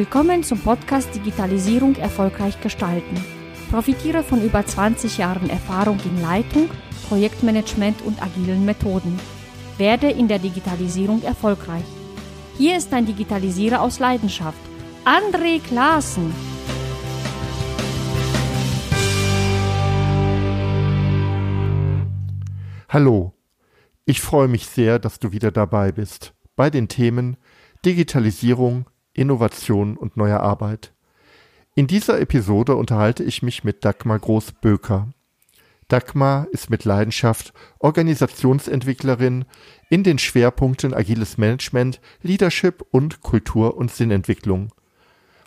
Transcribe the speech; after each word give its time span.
Willkommen 0.00 0.42
zum 0.42 0.58
Podcast 0.58 1.14
Digitalisierung 1.14 1.94
erfolgreich 1.96 2.58
gestalten. 2.62 3.22
Profitiere 3.70 4.22
von 4.22 4.42
über 4.42 4.64
20 4.64 5.18
Jahren 5.18 5.50
Erfahrung 5.50 5.98
in 6.06 6.22
Leitung, 6.22 6.70
Projektmanagement 7.10 8.00
und 8.00 8.22
agilen 8.22 8.64
Methoden. 8.64 9.20
Werde 9.76 10.10
in 10.10 10.26
der 10.26 10.38
Digitalisierung 10.38 11.22
erfolgreich. 11.22 11.84
Hier 12.56 12.78
ist 12.78 12.94
ein 12.94 13.04
Digitalisierer 13.04 13.82
aus 13.82 13.98
Leidenschaft, 13.98 14.56
André 15.04 15.60
Klaassen. 15.60 16.32
Hallo, 22.88 23.34
ich 24.06 24.22
freue 24.22 24.48
mich 24.48 24.64
sehr, 24.64 24.98
dass 24.98 25.18
du 25.18 25.32
wieder 25.32 25.50
dabei 25.50 25.92
bist 25.92 26.32
bei 26.56 26.70
den 26.70 26.88
Themen 26.88 27.36
Digitalisierung, 27.84 28.86
Innovation 29.12 29.96
und 29.96 30.16
neue 30.16 30.40
Arbeit. 30.40 30.92
In 31.74 31.86
dieser 31.86 32.20
Episode 32.20 32.76
unterhalte 32.76 33.24
ich 33.24 33.42
mich 33.42 33.64
mit 33.64 33.84
Dagmar 33.84 34.18
Groß-Böker. 34.18 35.08
Dagmar 35.88 36.46
ist 36.52 36.70
mit 36.70 36.84
Leidenschaft 36.84 37.52
Organisationsentwicklerin 37.78 39.44
in 39.88 40.04
den 40.04 40.18
Schwerpunkten 40.18 40.94
agiles 40.94 41.36
Management, 41.36 42.00
Leadership 42.22 42.84
und 42.90 43.22
Kultur- 43.22 43.76
und 43.76 43.90
Sinnentwicklung. 43.90 44.72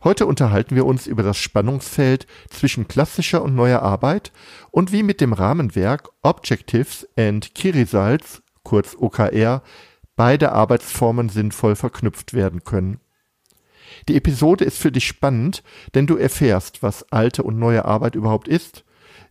Heute 0.04 0.26
unterhalten 0.26 0.76
wir 0.76 0.86
uns 0.86 1.08
über 1.08 1.24
das 1.24 1.38
Spannungsfeld 1.38 2.28
zwischen 2.50 2.90
klassischer 2.90 3.42
und 3.42 3.56
neuer 3.56 3.82
Arbeit 3.82 4.34
und 4.70 4.92
wie 4.92 5.02
mit 5.02 5.22
dem 5.22 5.32
Rahmenwerk 5.32 6.10
Objectives 6.24 7.08
and 7.16 7.56
Key 7.56 7.70
Results, 7.70 8.44
kurz 8.64 8.98
OKR, 9.00 9.64
beide 10.18 10.52
Arbeitsformen 10.52 11.30
sinnvoll 11.30 11.76
verknüpft 11.76 12.34
werden 12.34 12.66
können. 12.66 13.00
Die 14.08 14.16
Episode 14.16 14.66
ist 14.66 14.78
für 14.78 14.92
dich 14.92 15.08
spannend, 15.08 15.64
denn 15.94 16.08
du 16.08 16.18
erfährst, 16.18 16.84
was 16.84 17.12
alte 17.12 17.44
und 17.44 17.58
neue 17.58 17.86
Arbeit 17.86 18.16
überhaupt 18.16 18.48
ist, 18.48 18.84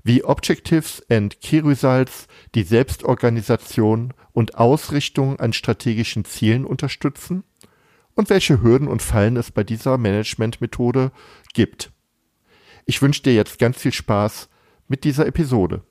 wie 0.05 0.25
Objectives 0.25 1.03
and 1.11 1.41
Key 1.41 1.61
Results 1.61 2.27
die 2.55 2.65
Selbstorganisation 2.65 4.15
und 4.33 4.57
Ausrichtung 4.57 5.39
an 5.39 5.53
strategischen 5.53 6.25
Zielen 6.25 6.65
unterstützen 6.65 7.45
und 8.15 8.31
welche 8.31 8.63
Hürden 8.63 8.89
und 8.89 9.03
Fallen 9.03 9.37
es 9.37 9.51
bei 9.51 9.65
dieser 9.65 9.99
Managementmethode 9.99 11.13
gibt. 11.55 11.93
Ich 12.85 13.01
wünsche 13.01 13.23
dir 13.23 13.35
jetzt 13.35 13.59
ganz 13.59 13.79
viel 13.79 13.93
Spaß 13.93 14.49
mit 14.89 15.05
dieser 15.05 15.27
Episode. 15.27 15.83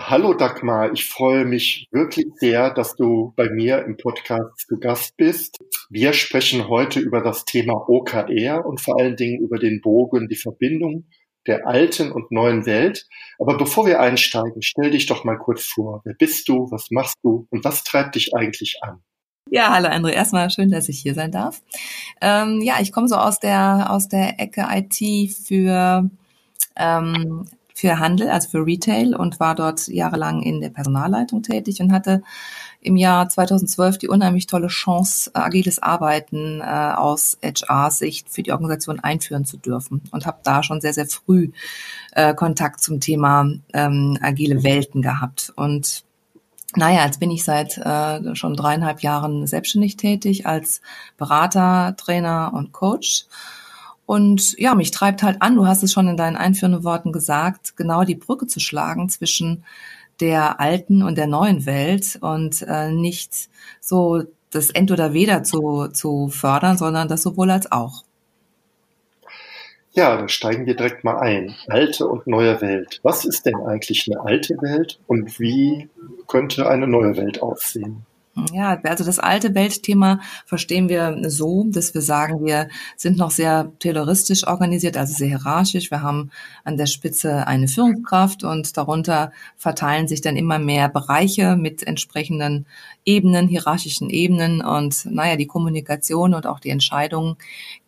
Hallo 0.00 0.32
Dagmar, 0.32 0.92
ich 0.92 1.06
freue 1.06 1.44
mich 1.44 1.88
wirklich 1.90 2.26
sehr, 2.36 2.72
dass 2.72 2.94
du 2.94 3.32
bei 3.36 3.50
mir 3.50 3.84
im 3.84 3.96
Podcast 3.96 4.66
zu 4.68 4.78
Gast 4.78 5.16
bist. 5.16 5.58
Wir 5.90 6.12
sprechen 6.12 6.68
heute 6.68 7.00
über 7.00 7.20
das 7.20 7.44
Thema 7.44 7.88
OKR 7.88 8.64
und 8.64 8.80
vor 8.80 8.98
allen 8.98 9.16
Dingen 9.16 9.40
über 9.40 9.58
den 9.58 9.80
Bogen, 9.80 10.28
die 10.28 10.36
Verbindung 10.36 11.06
der 11.46 11.66
alten 11.66 12.12
und 12.12 12.30
neuen 12.30 12.64
Welt. 12.64 13.06
Aber 13.38 13.56
bevor 13.56 13.86
wir 13.86 14.00
einsteigen, 14.00 14.62
stell 14.62 14.90
dich 14.90 15.06
doch 15.06 15.24
mal 15.24 15.36
kurz 15.36 15.64
vor. 15.64 16.00
Wer 16.04 16.14
bist 16.14 16.48
du? 16.48 16.70
Was 16.70 16.90
machst 16.90 17.16
du? 17.22 17.48
Und 17.50 17.64
was 17.64 17.82
treibt 17.82 18.14
dich 18.14 18.34
eigentlich 18.34 18.78
an? 18.82 19.02
Ja, 19.50 19.72
hallo 19.72 19.88
André. 19.88 20.10
Erstmal 20.10 20.48
schön, 20.50 20.70
dass 20.70 20.88
ich 20.88 21.00
hier 21.00 21.14
sein 21.14 21.32
darf. 21.32 21.60
Ähm, 22.20 22.60
ja, 22.62 22.76
ich 22.80 22.92
komme 22.92 23.08
so 23.08 23.16
aus 23.16 23.40
der 23.40 23.90
aus 23.90 24.08
der 24.08 24.38
Ecke 24.38 24.66
IT 24.70 25.32
für 25.32 26.08
ähm, 26.76 27.46
für 27.78 28.00
Handel, 28.00 28.28
also 28.28 28.48
für 28.48 28.66
Retail 28.66 29.14
und 29.14 29.38
war 29.38 29.54
dort 29.54 29.86
jahrelang 29.86 30.42
in 30.42 30.60
der 30.60 30.70
Personalleitung 30.70 31.44
tätig 31.44 31.80
und 31.80 31.92
hatte 31.92 32.22
im 32.80 32.96
Jahr 32.96 33.28
2012 33.28 33.98
die 33.98 34.08
unheimlich 34.08 34.48
tolle 34.48 34.66
Chance, 34.66 35.30
agiles 35.34 35.80
Arbeiten 35.80 36.60
äh, 36.60 36.64
aus 36.64 37.38
HR-Sicht 37.42 38.28
für 38.30 38.42
die 38.42 38.50
Organisation 38.50 38.98
einführen 38.98 39.44
zu 39.44 39.58
dürfen 39.58 40.02
und 40.10 40.26
habe 40.26 40.38
da 40.42 40.64
schon 40.64 40.80
sehr, 40.80 40.92
sehr 40.92 41.06
früh 41.06 41.52
äh, 42.12 42.34
Kontakt 42.34 42.82
zum 42.82 42.98
Thema 42.98 43.48
ähm, 43.72 44.18
agile 44.20 44.64
Welten 44.64 45.00
gehabt. 45.00 45.52
Und 45.54 46.04
naja, 46.74 47.04
jetzt 47.04 47.20
bin 47.20 47.30
ich 47.30 47.44
seit 47.44 47.78
äh, 47.78 48.34
schon 48.34 48.56
dreieinhalb 48.56 49.02
Jahren 49.02 49.46
selbstständig 49.46 49.96
tätig 49.96 50.46
als 50.46 50.80
Berater, 51.16 51.94
Trainer 51.96 52.50
und 52.54 52.72
Coach 52.72 53.26
und 54.08 54.58
ja, 54.58 54.74
mich 54.74 54.90
treibt 54.90 55.22
halt 55.22 55.42
an, 55.42 55.54
du 55.54 55.66
hast 55.66 55.82
es 55.82 55.92
schon 55.92 56.08
in 56.08 56.16
deinen 56.16 56.38
einführenden 56.38 56.82
Worten 56.82 57.12
gesagt, 57.12 57.76
genau 57.76 58.04
die 58.04 58.14
Brücke 58.14 58.46
zu 58.46 58.58
schlagen 58.58 59.10
zwischen 59.10 59.64
der 60.18 60.60
alten 60.60 61.02
und 61.02 61.18
der 61.18 61.26
neuen 61.26 61.66
Welt 61.66 62.16
und 62.22 62.62
äh, 62.62 62.90
nicht 62.90 63.50
so 63.82 64.22
das 64.48 64.70
End 64.70 64.90
oder 64.90 65.12
Weder 65.12 65.42
zu, 65.42 65.88
zu 65.88 66.28
fördern, 66.28 66.78
sondern 66.78 67.08
das 67.08 67.22
sowohl 67.22 67.50
als 67.50 67.70
auch. 67.70 68.04
Ja, 69.92 70.16
dann 70.16 70.30
steigen 70.30 70.64
wir 70.64 70.74
direkt 70.74 71.04
mal 71.04 71.18
ein. 71.18 71.54
Alte 71.66 72.06
und 72.06 72.26
neue 72.26 72.62
Welt. 72.62 73.00
Was 73.02 73.26
ist 73.26 73.44
denn 73.44 73.56
eigentlich 73.56 74.10
eine 74.10 74.24
alte 74.24 74.54
Welt 74.62 75.00
und 75.06 75.38
wie 75.38 75.90
könnte 76.26 76.66
eine 76.66 76.86
neue 76.86 77.18
Welt 77.18 77.42
aussehen? 77.42 78.06
Ja, 78.52 78.80
also 78.84 79.04
das 79.04 79.18
alte 79.18 79.54
Weltthema 79.54 80.20
verstehen 80.46 80.88
wir 80.88 81.18
so, 81.30 81.64
dass 81.68 81.94
wir 81.94 82.02
sagen, 82.02 82.44
wir 82.44 82.68
sind 82.96 83.16
noch 83.18 83.30
sehr 83.30 83.72
terroristisch 83.78 84.46
organisiert, 84.46 84.96
also 84.96 85.14
sehr 85.14 85.28
hierarchisch. 85.28 85.90
Wir 85.90 86.02
haben 86.02 86.30
an 86.64 86.76
der 86.76 86.86
Spitze 86.86 87.46
eine 87.46 87.68
Führungskraft 87.68 88.44
und 88.44 88.76
darunter 88.76 89.32
verteilen 89.56 90.08
sich 90.08 90.20
dann 90.20 90.36
immer 90.36 90.58
mehr 90.58 90.88
Bereiche 90.88 91.56
mit 91.56 91.86
entsprechenden 91.86 92.66
Ebenen, 93.04 93.48
hierarchischen 93.48 94.10
Ebenen 94.10 94.60
und 94.60 95.06
naja, 95.06 95.36
die 95.36 95.46
Kommunikation 95.46 96.34
und 96.34 96.46
auch 96.46 96.60
die 96.60 96.70
Entscheidungen 96.70 97.36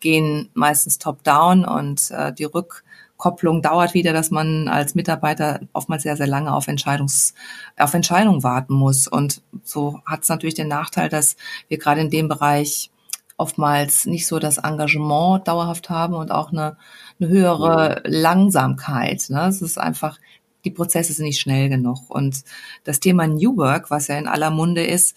gehen 0.01 0.49
meistens 0.55 0.99
top-down 0.99 1.65
und 1.65 2.11
äh, 2.11 2.33
die 2.33 2.45
Rück 2.45 2.85
Kopplung 3.21 3.63
dauert 3.63 3.95
wieder, 3.95 4.13
dass 4.13 4.33
man 4.33 4.67
als 4.67 4.97
Mitarbeiter 4.97 5.61
oftmals 5.73 6.03
sehr, 6.03 6.17
sehr 6.17 6.27
lange 6.27 6.53
auf, 6.53 6.67
Entscheidungs, 6.67 7.35
auf 7.79 7.95
Entscheidungen 7.95 8.43
warten 8.43 8.75
muss. 8.75 9.07
Und 9.07 9.43
so 9.63 10.01
hat 10.05 10.25
es 10.25 10.29
natürlich 10.29 10.55
den 10.55 10.67
Nachteil, 10.67 11.09
dass 11.09 11.37
wir 11.69 11.79
gerade 11.79 12.01
in 12.01 12.11
dem 12.11 12.27
Bereich 12.27 12.91
oftmals 13.37 14.05
nicht 14.05 14.27
so 14.27 14.39
das 14.39 14.59
Engagement 14.59 15.47
dauerhaft 15.49 15.89
haben 15.89 16.15
und 16.15 16.31
auch 16.31 16.53
eine, 16.53 16.77
eine 17.19 17.31
höhere 17.31 18.03
Langsamkeit. 18.05 19.31
Ne? 19.31 19.47
Es 19.47 19.63
ist 19.63 19.79
einfach 19.79 20.19
die 20.65 20.71
Prozesse 20.71 21.13
sind 21.13 21.27
nicht 21.27 21.41
schnell 21.41 21.69
genug. 21.69 22.09
Und 22.09 22.43
das 22.85 23.01
Thema 23.01 23.27
New 23.27 23.57
Work, 23.57 23.91
was 23.91 24.09
ja 24.09 24.19
in 24.19 24.29
aller 24.29 24.51
Munde 24.51 24.85
ist, 24.85 25.17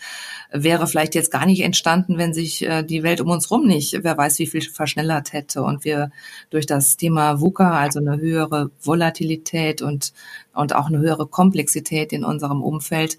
wäre 0.51 0.87
vielleicht 0.87 1.15
jetzt 1.15 1.31
gar 1.31 1.45
nicht 1.45 1.61
entstanden, 1.61 2.17
wenn 2.17 2.33
sich 2.33 2.63
äh, 2.63 2.83
die 2.83 3.03
Welt 3.03 3.21
um 3.21 3.29
uns 3.29 3.51
rum 3.51 3.65
nicht, 3.65 3.99
wer 4.03 4.17
weiß, 4.17 4.39
wie 4.39 4.47
viel 4.47 4.61
verschnellert 4.61 5.33
hätte. 5.33 5.63
Und 5.63 5.83
wir 5.83 6.11
durch 6.49 6.65
das 6.65 6.97
Thema 6.97 7.39
VUCA, 7.39 7.79
also 7.79 7.99
eine 7.99 8.17
höhere 8.17 8.71
Volatilität 8.81 9.81
und, 9.81 10.13
und 10.53 10.75
auch 10.75 10.87
eine 10.87 10.99
höhere 10.99 11.27
Komplexität 11.27 12.13
in 12.13 12.23
unserem 12.23 12.61
Umfeld, 12.61 13.17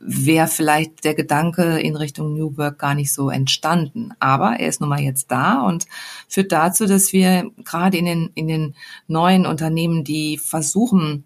wäre 0.00 0.46
vielleicht 0.46 1.04
der 1.04 1.14
Gedanke 1.14 1.78
in 1.80 1.96
Richtung 1.96 2.34
New 2.34 2.56
Work 2.56 2.78
gar 2.78 2.94
nicht 2.94 3.12
so 3.12 3.30
entstanden. 3.30 4.12
Aber 4.20 4.58
er 4.58 4.68
ist 4.68 4.80
nun 4.80 4.90
mal 4.90 5.00
jetzt 5.00 5.30
da 5.30 5.62
und 5.62 5.86
führt 6.28 6.52
dazu, 6.52 6.86
dass 6.86 7.12
wir 7.12 7.50
gerade 7.64 7.96
in 7.96 8.04
den, 8.04 8.30
in 8.34 8.48
den 8.48 8.74
neuen 9.06 9.46
Unternehmen, 9.46 10.04
die 10.04 10.38
versuchen, 10.38 11.24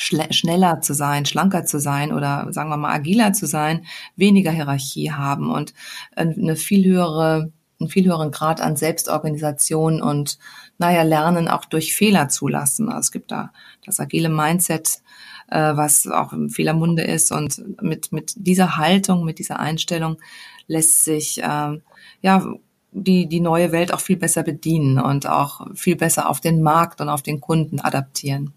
schneller 0.00 0.80
zu 0.80 0.94
sein, 0.94 1.26
schlanker 1.26 1.64
zu 1.64 1.78
sein 1.78 2.12
oder 2.12 2.52
sagen 2.52 2.70
wir 2.70 2.76
mal 2.76 2.94
agiler 2.94 3.32
zu 3.32 3.46
sein, 3.46 3.84
weniger 4.16 4.50
Hierarchie 4.50 5.12
haben 5.12 5.50
und 5.50 5.74
eine 6.16 6.56
viel 6.56 6.84
höhere 6.84 7.52
einen 7.80 7.88
viel 7.88 8.04
höheren 8.04 8.30
Grad 8.30 8.60
an 8.60 8.76
Selbstorganisation 8.76 10.02
und 10.02 10.38
naja, 10.78 11.02
Lernen 11.02 11.48
auch 11.48 11.64
durch 11.64 11.94
Fehler 11.94 12.28
zulassen. 12.28 12.88
Also 12.88 13.00
es 13.00 13.12
gibt 13.12 13.30
da 13.30 13.52
das 13.86 14.00
agile 14.00 14.28
Mindset, 14.28 15.00
äh, 15.48 15.76
was 15.76 16.06
auch 16.06 16.32
im 16.32 16.50
Fehlermunde 16.50 17.02
ist 17.02 17.32
und 17.32 17.82
mit, 17.82 18.12
mit 18.12 18.34
dieser 18.36 18.76
Haltung, 18.76 19.24
mit 19.24 19.38
dieser 19.38 19.60
Einstellung 19.60 20.18
lässt 20.66 21.04
sich 21.04 21.40
ähm, 21.42 21.82
ja 22.22 22.44
die, 22.92 23.26
die 23.26 23.40
neue 23.40 23.72
Welt 23.72 23.94
auch 23.94 24.00
viel 24.00 24.16
besser 24.16 24.42
bedienen 24.42 24.98
und 24.98 25.26
auch 25.26 25.66
viel 25.74 25.96
besser 25.96 26.28
auf 26.28 26.40
den 26.40 26.62
Markt 26.62 27.00
und 27.00 27.08
auf 27.08 27.22
den 27.22 27.40
Kunden 27.40 27.80
adaptieren. 27.80 28.52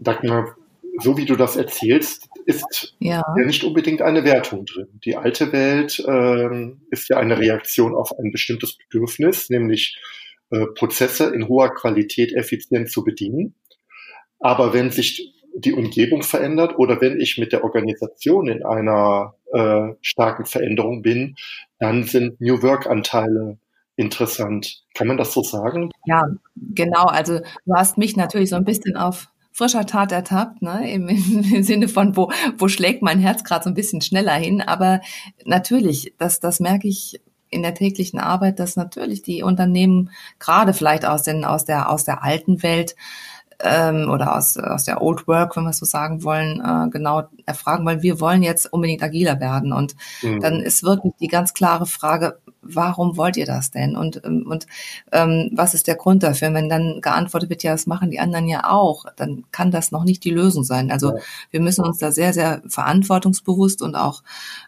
Dagmar, 0.00 0.56
so 0.98 1.16
wie 1.16 1.24
du 1.24 1.36
das 1.36 1.56
erzählst, 1.56 2.28
ist 2.46 2.94
ja. 2.98 3.22
ja 3.36 3.44
nicht 3.46 3.64
unbedingt 3.64 4.02
eine 4.02 4.24
Wertung 4.24 4.64
drin. 4.64 4.88
Die 5.04 5.16
alte 5.16 5.52
Welt 5.52 6.02
ähm, 6.06 6.82
ist 6.90 7.08
ja 7.08 7.16
eine 7.16 7.38
Reaktion 7.38 7.94
auf 7.94 8.16
ein 8.18 8.30
bestimmtes 8.30 8.76
Bedürfnis, 8.76 9.50
nämlich 9.50 9.98
äh, 10.50 10.66
Prozesse 10.74 11.34
in 11.34 11.48
hoher 11.48 11.74
Qualität 11.74 12.32
effizient 12.32 12.90
zu 12.90 13.02
bedienen. 13.02 13.54
Aber 14.38 14.72
wenn 14.72 14.90
sich 14.90 15.32
die 15.56 15.72
Umgebung 15.72 16.22
verändert 16.22 16.78
oder 16.78 17.00
wenn 17.00 17.20
ich 17.20 17.38
mit 17.38 17.52
der 17.52 17.64
Organisation 17.64 18.48
in 18.48 18.64
einer 18.64 19.34
äh, 19.52 19.94
starken 20.00 20.46
Veränderung 20.46 21.02
bin, 21.02 21.36
dann 21.78 22.04
sind 22.04 22.40
New 22.40 22.62
Work-Anteile 22.62 23.58
interessant. 23.96 24.82
Kann 24.94 25.06
man 25.06 25.16
das 25.16 25.32
so 25.32 25.42
sagen? 25.42 25.90
Ja, 26.06 26.26
genau. 26.56 27.06
Also 27.06 27.38
du 27.38 27.74
hast 27.74 27.98
mich 27.98 28.16
natürlich 28.16 28.50
so 28.50 28.56
ein 28.56 28.64
bisschen 28.64 28.96
auf 28.96 29.28
frischer 29.54 29.86
Tat 29.86 30.10
ertappt, 30.12 30.60
ne? 30.62 30.90
Im, 30.90 31.08
im 31.54 31.62
Sinne 31.62 31.88
von, 31.88 32.16
wo, 32.16 32.30
wo 32.58 32.68
schlägt 32.68 33.02
mein 33.02 33.20
Herz 33.20 33.44
gerade 33.44 33.64
so 33.64 33.70
ein 33.70 33.74
bisschen 33.74 34.02
schneller 34.02 34.34
hin. 34.34 34.60
Aber 34.60 35.00
natürlich, 35.44 36.12
das, 36.18 36.40
das 36.40 36.60
merke 36.60 36.88
ich 36.88 37.20
in 37.50 37.62
der 37.62 37.74
täglichen 37.74 38.18
Arbeit, 38.18 38.58
dass 38.58 38.74
natürlich 38.74 39.22
die 39.22 39.44
Unternehmen 39.44 40.10
gerade 40.40 40.74
vielleicht 40.74 41.06
aus 41.06 41.22
den 41.22 41.44
aus 41.44 41.64
der 41.64 41.88
aus 41.88 42.04
der 42.04 42.24
alten 42.24 42.64
Welt 42.64 42.96
ähm, 43.60 44.10
oder 44.10 44.36
aus, 44.36 44.56
aus 44.56 44.82
der 44.84 45.00
Old 45.00 45.28
Work, 45.28 45.56
wenn 45.56 45.62
wir 45.62 45.70
es 45.70 45.78
so 45.78 45.86
sagen 45.86 46.24
wollen, 46.24 46.60
äh, 46.60 46.90
genau 46.90 47.22
erfragen, 47.46 47.86
weil 47.86 48.02
wir 48.02 48.18
wollen 48.18 48.42
jetzt 48.42 48.72
unbedingt 48.72 49.04
agiler 49.04 49.38
werden. 49.38 49.72
Und 49.72 49.94
mhm. 50.22 50.40
dann 50.40 50.60
ist 50.60 50.82
wirklich 50.82 51.12
die 51.20 51.28
ganz 51.28 51.54
klare 51.54 51.86
Frage, 51.86 52.40
warum 52.66 53.16
wollt 53.16 53.36
ihr 53.36 53.46
das 53.46 53.70
denn? 53.70 53.96
Und, 53.96 54.22
ähm, 54.24 54.46
und 54.48 54.66
ähm, 55.12 55.50
was 55.54 55.74
ist 55.74 55.86
der 55.86 55.96
Grund 55.96 56.22
dafür? 56.22 56.54
wenn 56.54 56.68
dann 56.68 57.00
geantwortet 57.00 57.50
wird, 57.50 57.62
ja, 57.62 57.72
das 57.72 57.86
machen 57.86 58.10
die 58.10 58.20
anderen 58.20 58.48
ja 58.48 58.70
auch, 58.70 59.06
dann 59.16 59.44
kann 59.50 59.70
das 59.70 59.92
noch 59.92 60.04
nicht 60.04 60.24
die 60.24 60.30
Lösung 60.30 60.64
sein. 60.64 60.90
Also 60.90 61.18
wir 61.50 61.60
müssen 61.60 61.84
uns 61.84 61.98
da 61.98 62.12
sehr, 62.12 62.32
sehr 62.32 62.62
verantwortungsbewusst 62.68 63.82
und 63.82 63.96
auch 63.96 64.22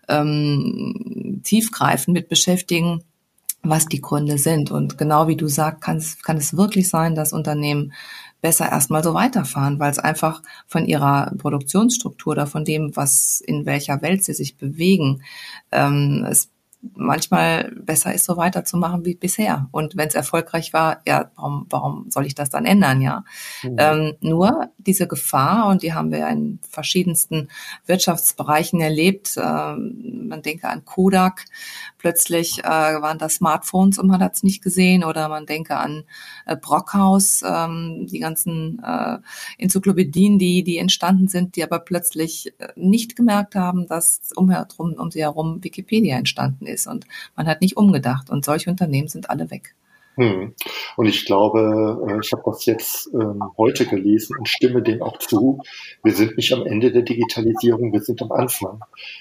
ähm, 0.08 1.40
tiefgreifend 1.44 2.14
mit 2.14 2.28
beschäftigen, 2.28 3.02
was 3.62 3.86
die 3.86 4.00
Gründe 4.00 4.38
sind. 4.38 4.70
Und 4.70 4.98
genau 4.98 5.28
wie 5.28 5.36
du 5.36 5.48
sagst, 5.48 5.80
kann 5.80 5.96
es, 5.96 6.22
kann 6.22 6.36
es 6.36 6.56
wirklich 6.56 6.88
sein, 6.88 7.14
dass 7.14 7.32
Unternehmen 7.32 7.92
besser 8.40 8.70
erstmal 8.70 9.02
so 9.02 9.14
weiterfahren, 9.14 9.78
weil 9.78 9.90
es 9.90 9.98
einfach 9.98 10.42
von 10.66 10.86
ihrer 10.86 11.32
Produktionsstruktur 11.38 12.32
oder 12.32 12.46
von 12.46 12.64
dem, 12.64 12.94
was 12.94 13.40
in 13.40 13.66
welcher 13.66 14.02
Welt 14.02 14.24
sie 14.24 14.34
sich 14.34 14.56
bewegen, 14.56 15.22
ähm, 15.72 16.24
es 16.28 16.50
manchmal 16.94 17.72
besser 17.74 18.14
ist, 18.14 18.24
so 18.24 18.36
weiterzumachen 18.36 19.04
wie 19.04 19.14
bisher. 19.14 19.68
Und 19.70 19.96
wenn 19.96 20.08
es 20.08 20.14
erfolgreich 20.14 20.72
war, 20.72 21.00
ja, 21.06 21.30
warum, 21.36 21.66
warum 21.70 22.10
soll 22.10 22.26
ich 22.26 22.34
das 22.34 22.50
dann 22.50 22.66
ändern, 22.66 23.00
ja? 23.00 23.24
Mhm. 23.62 23.76
Ähm, 23.78 24.12
nur 24.20 24.70
diese 24.78 25.06
Gefahr, 25.06 25.68
und 25.68 25.82
die 25.82 25.94
haben 25.94 26.12
wir 26.12 26.28
in 26.28 26.58
verschiedensten 26.68 27.48
Wirtschaftsbereichen 27.86 28.80
erlebt, 28.80 29.36
ähm, 29.36 30.26
man 30.28 30.42
denke 30.42 30.68
an 30.68 30.84
Kodak, 30.84 31.44
plötzlich 31.98 32.60
äh, 32.60 32.68
waren 32.68 33.18
das 33.18 33.36
Smartphones 33.36 33.98
und 33.98 34.08
man 34.08 34.20
hat 34.22 34.34
es 34.34 34.42
nicht 34.42 34.62
gesehen, 34.62 35.04
oder 35.04 35.28
man 35.28 35.46
denke 35.46 35.76
an 35.76 36.04
äh, 36.46 36.56
Brockhaus, 36.56 37.42
ähm, 37.46 38.06
die 38.10 38.18
ganzen 38.18 38.82
äh, 38.84 39.18
Enzyklopädien, 39.58 40.38
die, 40.38 40.62
die 40.62 40.78
entstanden 40.78 41.28
sind, 41.28 41.56
die 41.56 41.64
aber 41.64 41.78
plötzlich 41.78 42.52
äh, 42.58 42.68
nicht 42.76 43.16
gemerkt 43.16 43.54
haben, 43.54 43.86
dass 43.86 44.20
umherum, 44.36 44.94
um 44.94 45.10
sie 45.10 45.22
herum 45.22 45.62
Wikipedia 45.62 46.16
entstanden 46.16 46.66
ist. 46.66 46.86
Und 46.86 47.06
man 47.36 47.46
hat 47.46 47.60
nicht 47.60 47.76
umgedacht. 47.76 48.30
Und 48.30 48.44
solche 48.44 48.70
Unternehmen 48.70 49.08
sind 49.08 49.30
alle 49.30 49.50
weg. 49.50 49.74
Hm. 50.16 50.54
Und 50.96 51.06
ich 51.06 51.26
glaube, 51.26 52.06
äh, 52.08 52.20
ich 52.24 52.32
habe 52.32 52.42
das 52.46 52.64
jetzt 52.64 53.10
ähm, 53.12 53.42
heute 53.58 53.84
gelesen 53.84 54.36
und 54.38 54.48
stimme 54.48 54.82
dem 54.82 55.02
auch 55.02 55.18
zu. 55.18 55.60
Wir 56.02 56.14
sind 56.14 56.36
nicht 56.38 56.52
am 56.54 56.64
Ende 56.64 56.90
der 56.90 57.02
Digitalisierung, 57.02 57.92
wir 57.92 58.00
sind 58.00 58.22
am 58.22 58.32
Anfang. 58.32 58.80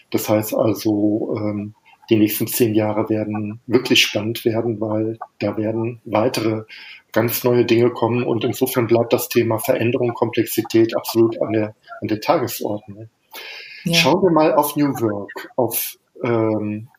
Das 0.09 0.29
heißt 0.29 0.55
also, 0.55 1.35
ähm, 1.37 1.75
die 2.09 2.17
nächsten 2.17 2.47
zehn 2.47 2.75
Jahre 2.75 3.09
werden 3.09 3.59
wirklich 3.67 4.01
spannend 4.01 4.45
werden, 4.45 4.79
weil 4.79 5.17
da 5.39 5.57
werden 5.57 6.01
weitere 6.05 6.63
ganz 7.11 7.43
neue 7.43 7.65
Dinge 7.65 7.91
kommen 7.91 8.23
und 8.23 8.43
insofern 8.43 8.87
bleibt 8.87 9.13
das 9.13 9.29
Thema 9.29 9.57
Veränderung, 9.57 10.13
Komplexität 10.13 10.95
absolut 10.97 11.41
an 11.41 11.53
der, 11.53 11.75
an 12.01 12.07
der 12.07 12.19
Tagesordnung. 12.19 13.09
Ja. 13.85 13.93
Schauen 13.95 14.21
wir 14.21 14.31
mal 14.31 14.53
auf 14.53 14.75
New 14.75 14.87
Work, 14.87 15.49
auf 15.55 15.97
ähm, 16.23 16.89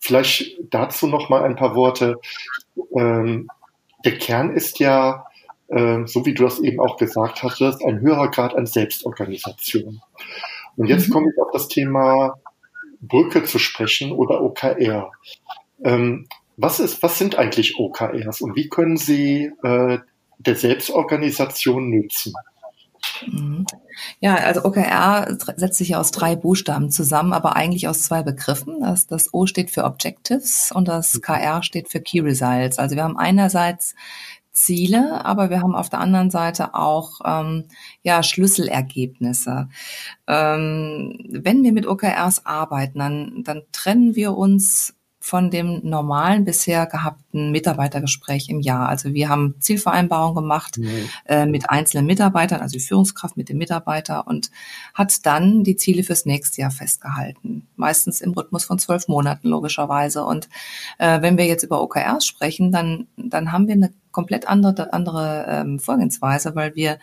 vielleicht 0.00 0.58
dazu 0.70 1.06
noch 1.06 1.30
mal 1.30 1.44
ein 1.44 1.56
paar 1.56 1.74
Worte. 1.74 2.16
Ähm, 2.96 3.48
der 4.04 4.18
Kern 4.18 4.54
ist 4.54 4.78
ja, 4.80 5.26
äh, 5.68 6.04
so 6.04 6.26
wie 6.26 6.34
du 6.34 6.44
das 6.44 6.60
eben 6.60 6.80
auch 6.80 6.98
gesagt 6.98 7.42
hattest, 7.42 7.82
ein 7.84 8.00
höherer 8.00 8.30
Grad 8.30 8.54
an 8.54 8.66
Selbstorganisation. 8.66 10.02
Und 10.76 10.86
jetzt 10.88 11.08
mhm. 11.08 11.12
komme 11.12 11.30
ich 11.30 11.40
auf 11.40 11.52
das 11.52 11.68
Thema 11.68 12.34
Brücke 13.08 13.44
zu 13.44 13.58
sprechen 13.58 14.12
oder 14.12 14.42
OKR. 14.42 15.10
Ähm, 15.82 16.26
was 16.56 16.80
ist, 16.80 17.02
was 17.02 17.18
sind 17.18 17.36
eigentlich 17.36 17.78
OKRs 17.78 18.40
und 18.40 18.54
wie 18.54 18.68
können 18.68 18.96
sie 18.96 19.50
äh, 19.62 19.98
der 20.38 20.56
Selbstorganisation 20.56 21.90
nützen? 21.90 22.32
Mhm. 23.26 23.66
Ja, 24.20 24.36
also 24.36 24.64
OKR 24.64 25.36
setzt 25.56 25.78
sich 25.78 25.96
aus 25.96 26.10
drei 26.10 26.36
Buchstaben 26.36 26.90
zusammen, 26.90 27.32
aber 27.32 27.56
eigentlich 27.56 27.88
aus 27.88 28.02
zwei 28.02 28.22
Begriffen. 28.22 28.80
Das, 28.80 29.06
das 29.06 29.32
O 29.32 29.46
steht 29.46 29.70
für 29.70 29.84
Objectives 29.84 30.72
und 30.72 30.88
das. 30.88 31.20
KR 31.20 31.62
steht 31.62 31.88
für 31.88 32.00
Key 32.00 32.20
Results. 32.20 32.78
Also 32.78 32.96
wir 32.96 33.04
haben 33.04 33.18
einerseits 33.18 33.94
Ziele, 34.54 35.24
aber 35.24 35.50
wir 35.50 35.60
haben 35.60 35.74
auf 35.74 35.90
der 35.90 35.98
anderen 35.98 36.30
Seite 36.30 36.74
auch 36.74 37.20
ähm, 37.24 37.64
ja 38.02 38.22
Schlüsselergebnisse. 38.22 39.68
Ähm, 40.28 41.18
wenn 41.28 41.64
wir 41.64 41.72
mit 41.72 41.86
OKRs 41.86 42.46
arbeiten, 42.46 43.00
dann, 43.00 43.42
dann 43.44 43.62
trennen 43.72 44.14
wir 44.14 44.36
uns 44.36 44.93
von 45.24 45.50
dem 45.50 45.80
normalen 45.82 46.44
bisher 46.44 46.84
gehabten 46.84 47.50
Mitarbeitergespräch 47.50 48.50
im 48.50 48.60
Jahr. 48.60 48.90
Also 48.90 49.14
wir 49.14 49.30
haben 49.30 49.54
Zielvereinbarungen 49.58 50.34
gemacht 50.34 50.76
mhm. 50.76 51.08
äh, 51.24 51.46
mit 51.46 51.70
einzelnen 51.70 52.04
Mitarbeitern, 52.04 52.60
also 52.60 52.74
die 52.74 52.84
Führungskraft 52.84 53.34
mit 53.34 53.48
dem 53.48 53.56
Mitarbeiter 53.56 54.26
und 54.26 54.50
hat 54.92 55.24
dann 55.24 55.64
die 55.64 55.76
Ziele 55.76 56.02
fürs 56.04 56.26
nächste 56.26 56.60
Jahr 56.60 56.70
festgehalten. 56.70 57.66
Meistens 57.74 58.20
im 58.20 58.32
Rhythmus 58.32 58.64
von 58.64 58.78
zwölf 58.78 59.08
Monaten 59.08 59.48
logischerweise. 59.48 60.26
Und 60.26 60.50
äh, 60.98 61.22
wenn 61.22 61.38
wir 61.38 61.46
jetzt 61.46 61.62
über 61.62 61.80
OKRs 61.80 62.26
sprechen, 62.26 62.70
dann, 62.70 63.06
dann 63.16 63.50
haben 63.50 63.66
wir 63.66 63.76
eine 63.76 63.94
komplett 64.12 64.46
andere, 64.46 64.92
andere 64.92 65.46
ähm, 65.48 65.78
Vorgehensweise, 65.80 66.54
weil 66.54 66.76
wir 66.76 66.98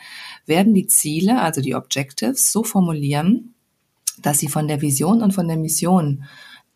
werden 0.46 0.76
die 0.76 0.86
Ziele, 0.86 1.42
also 1.42 1.60
die 1.60 1.74
Objectives, 1.74 2.52
so 2.52 2.64
formulieren, 2.64 3.56
dass 4.22 4.38
sie 4.38 4.48
von 4.48 4.68
der 4.68 4.82
Vision 4.82 5.24
und 5.24 5.34
von 5.34 5.48
der 5.48 5.58
Mission 5.58 6.26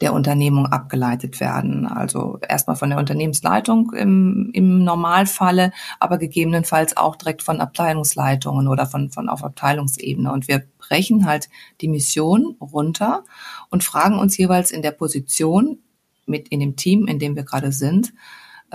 der 0.01 0.13
Unternehmung 0.13 0.67
abgeleitet 0.67 1.39
werden. 1.39 1.87
Also 1.87 2.39
erstmal 2.47 2.75
von 2.75 2.89
der 2.89 2.99
Unternehmensleitung 2.99 3.93
im, 3.93 4.49
im 4.53 4.83
Normalfalle, 4.83 5.71
aber 5.99 6.17
gegebenenfalls 6.17 6.97
auch 6.97 7.15
direkt 7.15 7.43
von 7.43 7.61
Abteilungsleitungen 7.61 8.67
oder 8.67 8.87
von, 8.87 9.09
von 9.09 9.29
auf 9.29 9.43
Abteilungsebene. 9.43 10.31
Und 10.31 10.47
wir 10.47 10.63
brechen 10.79 11.25
halt 11.25 11.49
die 11.81 11.87
Mission 11.87 12.57
runter 12.59 13.23
und 13.69 13.83
fragen 13.83 14.19
uns 14.19 14.37
jeweils 14.37 14.71
in 14.71 14.81
der 14.81 14.91
Position 14.91 15.79
mit 16.25 16.49
in 16.49 16.59
dem 16.59 16.75
Team, 16.75 17.07
in 17.07 17.19
dem 17.19 17.35
wir 17.35 17.43
gerade 17.43 17.71
sind, 17.71 18.13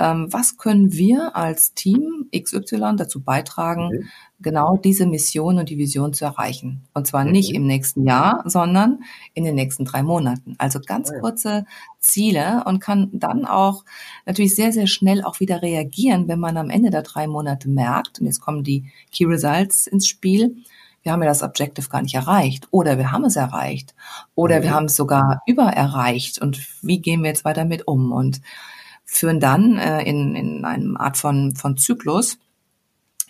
was 0.00 0.56
können 0.56 0.92
wir 0.92 1.36
als 1.36 1.74
Team 1.74 2.28
XY 2.36 2.94
dazu 2.96 3.20
beitragen, 3.20 3.86
okay. 3.86 4.04
genau 4.40 4.76
diese 4.76 5.06
Mission 5.06 5.58
und 5.58 5.68
die 5.68 5.78
Vision 5.78 6.12
zu 6.12 6.24
erreichen? 6.24 6.82
Und 6.94 7.06
zwar 7.06 7.22
okay. 7.22 7.32
nicht 7.32 7.54
im 7.54 7.66
nächsten 7.66 8.04
Jahr, 8.04 8.42
sondern 8.46 9.00
in 9.34 9.44
den 9.44 9.54
nächsten 9.54 9.84
drei 9.84 10.02
Monaten. 10.02 10.54
Also 10.58 10.80
ganz 10.80 11.10
oh 11.14 11.20
kurze 11.20 11.66
Ziele 11.98 12.64
und 12.66 12.80
kann 12.80 13.10
dann 13.12 13.44
auch 13.44 13.84
natürlich 14.26 14.54
sehr, 14.54 14.72
sehr 14.72 14.86
schnell 14.86 15.22
auch 15.22 15.40
wieder 15.40 15.62
reagieren, 15.62 16.28
wenn 16.28 16.40
man 16.40 16.56
am 16.56 16.70
Ende 16.70 16.90
der 16.90 17.02
drei 17.02 17.26
Monate 17.26 17.68
merkt, 17.68 18.20
und 18.20 18.26
jetzt 18.26 18.40
kommen 18.40 18.64
die 18.64 18.90
Key 19.12 19.24
Results 19.26 19.86
ins 19.86 20.06
Spiel, 20.06 20.56
wir 21.02 21.12
haben 21.12 21.22
ja 21.22 21.28
das 21.28 21.42
Objective 21.42 21.88
gar 21.88 22.02
nicht 22.02 22.14
erreicht 22.14 22.68
oder 22.70 22.98
wir 22.98 23.10
haben 23.10 23.24
es 23.24 23.36
erreicht 23.36 23.94
oder 24.34 24.56
okay. 24.56 24.64
wir 24.64 24.74
haben 24.74 24.86
es 24.86 24.96
sogar 24.96 25.42
übererreicht 25.46 26.40
und 26.40 26.60
wie 26.82 27.00
gehen 27.00 27.22
wir 27.22 27.30
jetzt 27.30 27.44
weiter 27.44 27.64
mit 27.64 27.86
um? 27.86 28.12
Und 28.12 28.40
führen 29.10 29.40
dann 29.40 29.76
äh, 29.76 30.02
in, 30.02 30.36
in 30.36 30.64
einem 30.64 30.96
Art 30.96 31.16
von, 31.16 31.56
von 31.56 31.76
Zyklus 31.76 32.38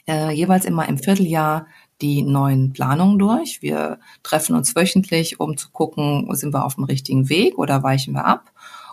äh, 0.06 0.30
jeweils 0.30 0.66
immer 0.66 0.86
im 0.88 0.98
Vierteljahr 0.98 1.66
die 2.02 2.22
neuen 2.22 2.72
Planungen 2.72 3.18
durch. 3.18 3.62
Wir 3.62 3.98
treffen 4.22 4.54
uns 4.54 4.76
wöchentlich, 4.76 5.40
um 5.40 5.56
zu 5.56 5.70
gucken, 5.70 6.28
sind 6.34 6.52
wir 6.52 6.64
auf 6.64 6.74
dem 6.74 6.84
richtigen 6.84 7.28
Weg 7.30 7.58
oder 7.58 7.82
weichen 7.82 8.12
wir 8.14 8.26
ab. 8.26 8.52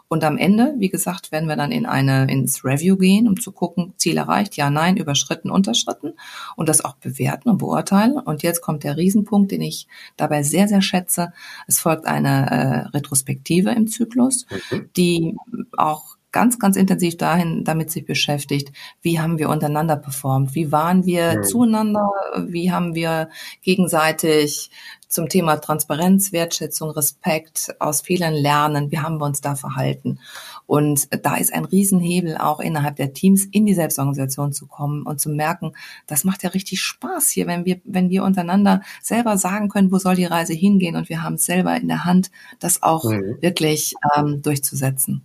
Und 0.09 0.23
am 0.23 0.37
Ende, 0.37 0.75
wie 0.77 0.87
gesagt, 0.87 1.33
werden 1.33 1.49
wir 1.49 1.57
dann 1.57 1.73
in 1.73 1.85
eine, 1.85 2.31
ins 2.31 2.63
Review 2.63 2.95
gehen, 2.95 3.27
um 3.27 3.37
zu 3.37 3.51
gucken, 3.51 3.93
Ziel 3.97 4.15
erreicht, 4.15 4.55
ja, 4.55 4.69
nein, 4.69 4.95
überschritten, 4.95 5.51
unterschritten 5.51 6.13
und 6.55 6.69
das 6.69 6.83
auch 6.83 6.95
bewerten 6.95 7.49
und 7.49 7.57
beurteilen. 7.57 8.17
Und 8.17 8.43
jetzt 8.43 8.61
kommt 8.61 8.85
der 8.85 8.95
Riesenpunkt, 8.95 9.51
den 9.51 9.61
ich 9.61 9.87
dabei 10.15 10.43
sehr, 10.43 10.69
sehr 10.69 10.81
schätze. 10.81 11.33
Es 11.67 11.79
folgt 11.79 12.05
eine 12.05 12.49
äh, 12.49 12.87
Retrospektive 12.95 13.71
im 13.71 13.87
Zyklus, 13.87 14.45
mhm. 14.71 14.89
die 14.95 15.35
auch 15.75 16.16
ganz, 16.37 16.59
ganz 16.59 16.75
intensiv 16.75 17.17
dahin, 17.17 17.63
damit 17.63 17.89
sich 17.89 18.05
beschäftigt, 18.05 18.71
wie 19.01 19.19
haben 19.19 19.39
wir 19.39 19.49
untereinander 19.49 19.95
performt, 19.95 20.53
wie 20.53 20.71
waren 20.71 21.03
wir 21.03 21.33
ja. 21.33 21.41
zueinander, 21.41 22.11
wie 22.45 22.71
haben 22.71 22.93
wir 22.93 23.29
gegenseitig 23.63 24.69
zum 25.07 25.29
Thema 25.29 25.55
Transparenz, 25.55 26.31
Wertschätzung, 26.33 26.91
Respekt, 26.91 27.75
aus 27.79 28.01
Fehlern 28.01 28.35
lernen, 28.35 28.91
wie 28.91 28.99
haben 28.99 29.17
wir 29.19 29.25
uns 29.25 29.41
da 29.41 29.55
verhalten. 29.55 30.19
Und 30.67 31.07
da 31.25 31.37
ist 31.37 31.51
ein 31.51 31.65
Riesenhebel 31.65 32.37
auch 32.37 32.59
innerhalb 32.59 32.97
der 32.97 33.13
Teams 33.13 33.45
in 33.45 33.65
die 33.65 33.73
Selbstorganisation 33.73 34.53
zu 34.53 34.67
kommen 34.67 35.07
und 35.07 35.19
zu 35.19 35.31
merken, 35.31 35.71
das 36.05 36.23
macht 36.23 36.43
ja 36.43 36.51
richtig 36.51 36.81
Spaß 36.81 37.29
hier, 37.29 37.47
wenn 37.47 37.65
wir, 37.65 37.81
wenn 37.83 38.11
wir 38.11 38.23
untereinander 38.23 38.83
selber 39.01 39.39
sagen 39.39 39.69
können, 39.69 39.91
wo 39.91 39.97
soll 39.97 40.15
die 40.15 40.25
Reise 40.25 40.53
hingehen 40.53 40.95
und 40.95 41.09
wir 41.09 41.23
haben 41.23 41.35
es 41.35 41.47
selber 41.47 41.75
in 41.75 41.87
der 41.87 42.05
Hand, 42.05 42.29
das 42.59 42.83
auch 42.83 43.05
mhm. 43.05 43.37
wirklich 43.41 43.95
ähm, 44.15 44.43
durchzusetzen. 44.43 45.23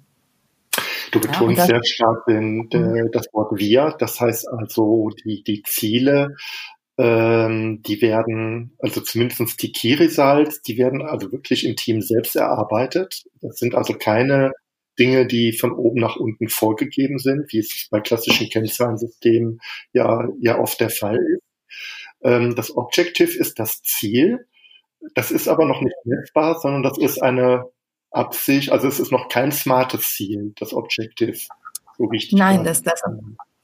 Du 1.13 1.21
betonst 1.21 1.59
ja, 1.59 1.67
sehr 1.67 1.85
stark 1.85 2.25
den, 2.27 2.69
de, 2.71 2.81
mhm. 2.81 3.11
das 3.13 3.27
Wort 3.33 3.59
wir, 3.59 3.95
das 3.99 4.19
heißt 4.19 4.49
also 4.49 5.11
die, 5.25 5.45
die 5.45 5.63
Ziele, 5.63 6.35
ähm, 6.99 7.83
die 7.83 8.01
werden, 8.01 8.77
also 8.79 9.03
zumindestens 9.03 9.57
die 9.57 9.73
Key 9.73 9.95
Results, 9.95 10.63
die 10.63 10.79
werden 10.79 11.03
also 11.03 11.31
wirklich 11.31 11.67
im 11.67 11.77
Team 11.77 12.01
selbst 12.01 12.35
erarbeitet. 12.35 13.25
Das 13.43 13.59
sind 13.59 13.75
also 13.75 13.95
keine 13.95 14.53
Dinge, 14.99 15.27
die 15.27 15.53
von 15.53 15.73
oben 15.73 16.01
nach 16.01 16.17
unten 16.17 16.49
vorgegeben 16.49 17.19
sind, 17.19 17.53
wie 17.53 17.59
es 17.59 17.89
bei 17.91 18.01
klassischen 18.01 18.49
Kennzahlensystemen 18.49 19.61
ja, 19.93 20.27
ja 20.41 20.59
oft 20.59 20.81
der 20.81 20.91
Fall 20.91 21.17
ist. 21.17 21.43
Ähm, 22.23 22.55
das 22.55 22.75
Objective 22.75 23.39
ist 23.39 23.59
das 23.59 23.83
Ziel. 23.83 24.47
Das 25.15 25.31
ist 25.31 25.49
aber 25.49 25.67
noch 25.67 25.83
nicht 25.83 25.97
messbar, 26.05 26.59
sondern 26.61 26.83
das 26.83 26.97
ist 26.97 27.23
eine 27.23 27.65
Absicht, 28.13 28.71
also 28.71 28.89
es 28.89 29.01
ist 29.01 29.13
noch 29.13 29.29
kein 29.29 29.53
smartes 29.53 30.15
Ziel, 30.15 30.53
das 30.59 30.73
Objective. 30.75 31.39
So 31.99 32.05
richtig 32.05 32.39
Nein, 32.39 32.65
das, 32.65 32.83
das, 32.83 33.03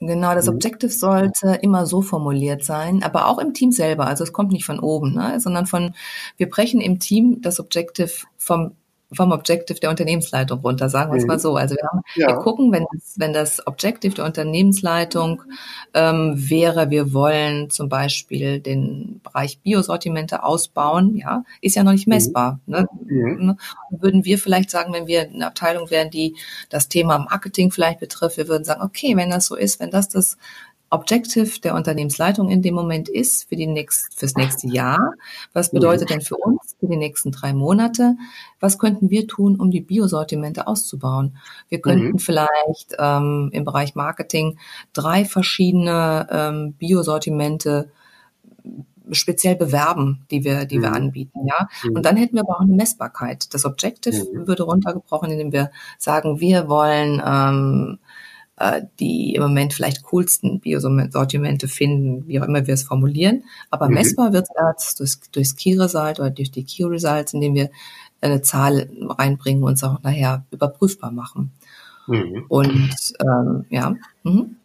Genau, 0.00 0.32
das 0.34 0.46
mhm. 0.46 0.54
Objective 0.54 0.92
sollte 0.92 1.58
immer 1.60 1.84
so 1.84 2.02
formuliert 2.02 2.64
sein, 2.64 3.02
aber 3.02 3.26
auch 3.26 3.38
im 3.38 3.52
Team 3.52 3.72
selber. 3.72 4.06
Also 4.06 4.22
es 4.22 4.32
kommt 4.32 4.52
nicht 4.52 4.64
von 4.64 4.78
oben, 4.78 5.14
ne, 5.14 5.40
sondern 5.40 5.66
von, 5.66 5.94
wir 6.36 6.48
brechen 6.48 6.80
im 6.80 7.00
Team 7.00 7.40
das 7.42 7.58
Objective 7.58 8.10
vom 8.36 8.76
vom 9.12 9.32
Objective 9.32 9.80
der 9.80 9.90
Unternehmensleitung 9.90 10.60
runter, 10.60 10.88
sagen 10.90 11.12
wir 11.12 11.18
es 11.18 11.26
mal 11.26 11.36
mhm. 11.36 11.40
so. 11.40 11.56
Also 11.56 11.74
wir, 11.76 11.88
haben, 11.88 12.02
ja. 12.14 12.28
wir 12.28 12.36
gucken, 12.36 12.72
wenn 12.72 12.86
das, 12.92 13.14
wenn 13.16 13.32
das 13.32 13.66
Objective 13.66 14.14
der 14.14 14.26
Unternehmensleitung 14.26 15.42
ähm, 15.94 16.34
wäre, 16.36 16.90
wir 16.90 17.12
wollen 17.12 17.70
zum 17.70 17.88
Beispiel 17.88 18.60
den 18.60 19.20
Bereich 19.22 19.60
Biosortimente 19.60 20.42
ausbauen, 20.42 21.16
ja, 21.16 21.44
ist 21.62 21.76
ja 21.76 21.84
noch 21.84 21.92
nicht 21.92 22.06
mhm. 22.06 22.14
messbar. 22.14 22.60
Ne? 22.66 22.86
Mhm. 23.06 23.46
Ne? 23.46 23.56
Würden 23.90 24.24
wir 24.24 24.38
vielleicht 24.38 24.70
sagen, 24.70 24.92
wenn 24.92 25.06
wir 25.06 25.22
eine 25.22 25.46
Abteilung 25.46 25.90
wären, 25.90 26.10
die 26.10 26.36
das 26.68 26.88
Thema 26.88 27.18
Marketing 27.18 27.70
vielleicht 27.70 28.00
betrifft, 28.00 28.36
wir 28.36 28.48
würden 28.48 28.64
sagen, 28.64 28.82
okay, 28.82 29.16
wenn 29.16 29.30
das 29.30 29.46
so 29.46 29.56
ist, 29.56 29.80
wenn 29.80 29.90
das 29.90 30.08
das 30.08 30.36
Objective 30.90 31.60
der 31.60 31.74
Unternehmensleitung 31.74 32.48
in 32.48 32.62
dem 32.62 32.74
Moment 32.74 33.08
ist 33.08 33.48
für 33.48 33.56
die 33.56 33.66
nächst, 33.66 34.18
fürs 34.18 34.34
nächste 34.34 34.68
Jahr. 34.68 35.12
Was 35.52 35.70
bedeutet 35.70 36.10
denn 36.10 36.22
für 36.22 36.36
uns 36.36 36.76
für 36.80 36.86
die 36.86 36.96
nächsten 36.96 37.30
drei 37.30 37.52
Monate? 37.52 38.16
Was 38.60 38.78
könnten 38.78 39.10
wir 39.10 39.26
tun, 39.26 39.60
um 39.60 39.70
die 39.70 39.82
Biosortimente 39.82 40.66
auszubauen? 40.66 41.36
Wir 41.68 41.80
könnten 41.80 42.12
mhm. 42.12 42.18
vielleicht 42.18 42.96
ähm, 42.98 43.50
im 43.52 43.64
Bereich 43.64 43.94
Marketing 43.94 44.58
drei 44.92 45.24
verschiedene 45.24 46.26
ähm, 46.30 46.72
Biosortimente 46.74 47.90
speziell 49.10 49.56
bewerben, 49.56 50.26
die 50.30 50.44
wir, 50.44 50.64
die 50.64 50.78
mhm. 50.78 50.82
wir 50.82 50.92
anbieten, 50.92 51.46
ja. 51.46 51.68
Mhm. 51.84 51.96
Und 51.96 52.06
dann 52.06 52.16
hätten 52.16 52.36
wir 52.36 52.42
aber 52.42 52.56
auch 52.56 52.60
eine 52.60 52.74
Messbarkeit. 52.74 53.52
Das 53.54 53.64
Objective 53.64 54.16
mhm. 54.16 54.46
würde 54.46 54.64
runtergebrochen, 54.64 55.30
indem 55.30 55.52
wir 55.52 55.70
sagen, 55.98 56.40
wir 56.40 56.68
wollen 56.68 57.22
ähm, 57.24 57.98
äh, 58.58 58.82
die 58.98 59.34
im 59.34 59.42
Moment 59.42 59.72
vielleicht 59.72 60.02
coolsten 60.02 60.60
Biosortimente 60.60 61.68
finden, 61.68 62.26
wie 62.26 62.40
auch 62.40 62.46
immer 62.46 62.66
wir 62.66 62.74
es 62.74 62.82
formulieren. 62.82 63.44
Aber 63.70 63.88
mhm. 63.88 63.94
messbar 63.94 64.32
wird 64.32 64.48
es 64.76 64.94
durch, 64.94 65.16
durchs 65.32 65.56
Key 65.56 65.78
Result 65.78 66.20
oder 66.20 66.30
durch 66.30 66.50
die 66.50 66.64
Key 66.64 66.84
Results, 66.84 67.34
indem 67.34 67.54
wir 67.54 67.70
eine 68.20 68.42
Zahl 68.42 68.90
reinbringen 69.00 69.62
und 69.62 69.74
es 69.74 69.84
auch 69.84 70.02
nachher 70.02 70.44
überprüfbar 70.50 71.12
machen. 71.12 71.52
Mhm. 72.06 72.46
Und 72.48 72.94
ähm, 73.20 73.64
ja. 73.70 73.94
Mhm. 74.24 74.56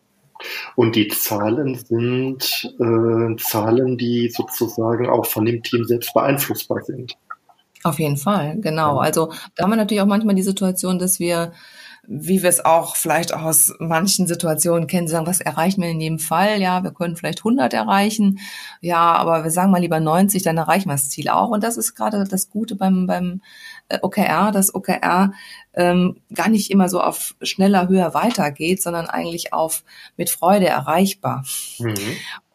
Und 0.75 0.95
die 0.95 1.07
Zahlen 1.07 1.75
sind 1.75 2.73
äh, 2.79 3.35
Zahlen, 3.37 3.97
die 3.97 4.29
sozusagen 4.29 5.07
auch 5.07 5.25
von 5.25 5.45
dem 5.45 5.63
Team 5.63 5.85
selbst 5.85 6.13
beeinflussbar 6.13 6.81
sind. 6.83 7.15
Auf 7.83 7.99
jeden 7.99 8.17
Fall, 8.17 8.57
genau. 8.59 8.97
Also 8.97 9.31
da 9.55 9.63
haben 9.63 9.71
wir 9.71 9.75
natürlich 9.75 10.01
auch 10.01 10.07
manchmal 10.07 10.35
die 10.35 10.41
Situation, 10.41 10.99
dass 10.99 11.19
wir 11.19 11.53
wie 12.05 12.43
wir 12.43 12.49
es 12.49 12.63
auch 12.63 12.97
vielleicht 12.97 13.33
aus 13.33 13.73
manchen 13.79 14.27
Situationen 14.27 14.87
kennen, 14.87 15.07
sagen, 15.07 15.25
was 15.25 15.39
erreichen 15.39 15.81
wir 15.81 15.89
in 15.89 16.01
jedem 16.01 16.19
Fall? 16.19 16.61
Ja, 16.61 16.83
wir 16.83 16.91
können 16.91 17.15
vielleicht 17.15 17.39
100 17.39 17.73
erreichen. 17.73 18.39
Ja, 18.81 19.13
aber 19.13 19.45
wir 19.45 19.51
sagen 19.51 19.71
mal 19.71 19.79
lieber 19.79 20.01
90, 20.01 20.43
dann 20.43 20.57
erreichen 20.57 20.89
wir 20.89 20.95
das 20.95 21.09
Ziel 21.09 21.29
auch. 21.29 21.49
Und 21.49 21.63
das 21.63 21.77
ist 21.77 21.95
gerade 21.95 22.25
das 22.25 22.49
Gute 22.49 22.75
beim, 22.75 23.07
beim 23.07 23.41
äh, 23.87 23.99
OKR, 24.01 24.51
dass 24.51 24.75
OKR 24.75 25.31
ähm, 25.75 26.17
gar 26.33 26.49
nicht 26.49 26.71
immer 26.71 26.89
so 26.89 26.99
auf 26.99 27.35
schneller, 27.41 27.87
höher 27.87 28.13
weitergeht, 28.13 28.81
sondern 28.81 29.05
eigentlich 29.05 29.53
auf 29.53 29.83
mit 30.17 30.29
Freude 30.29 30.67
erreichbar. 30.67 31.45
Mhm. 31.79 31.95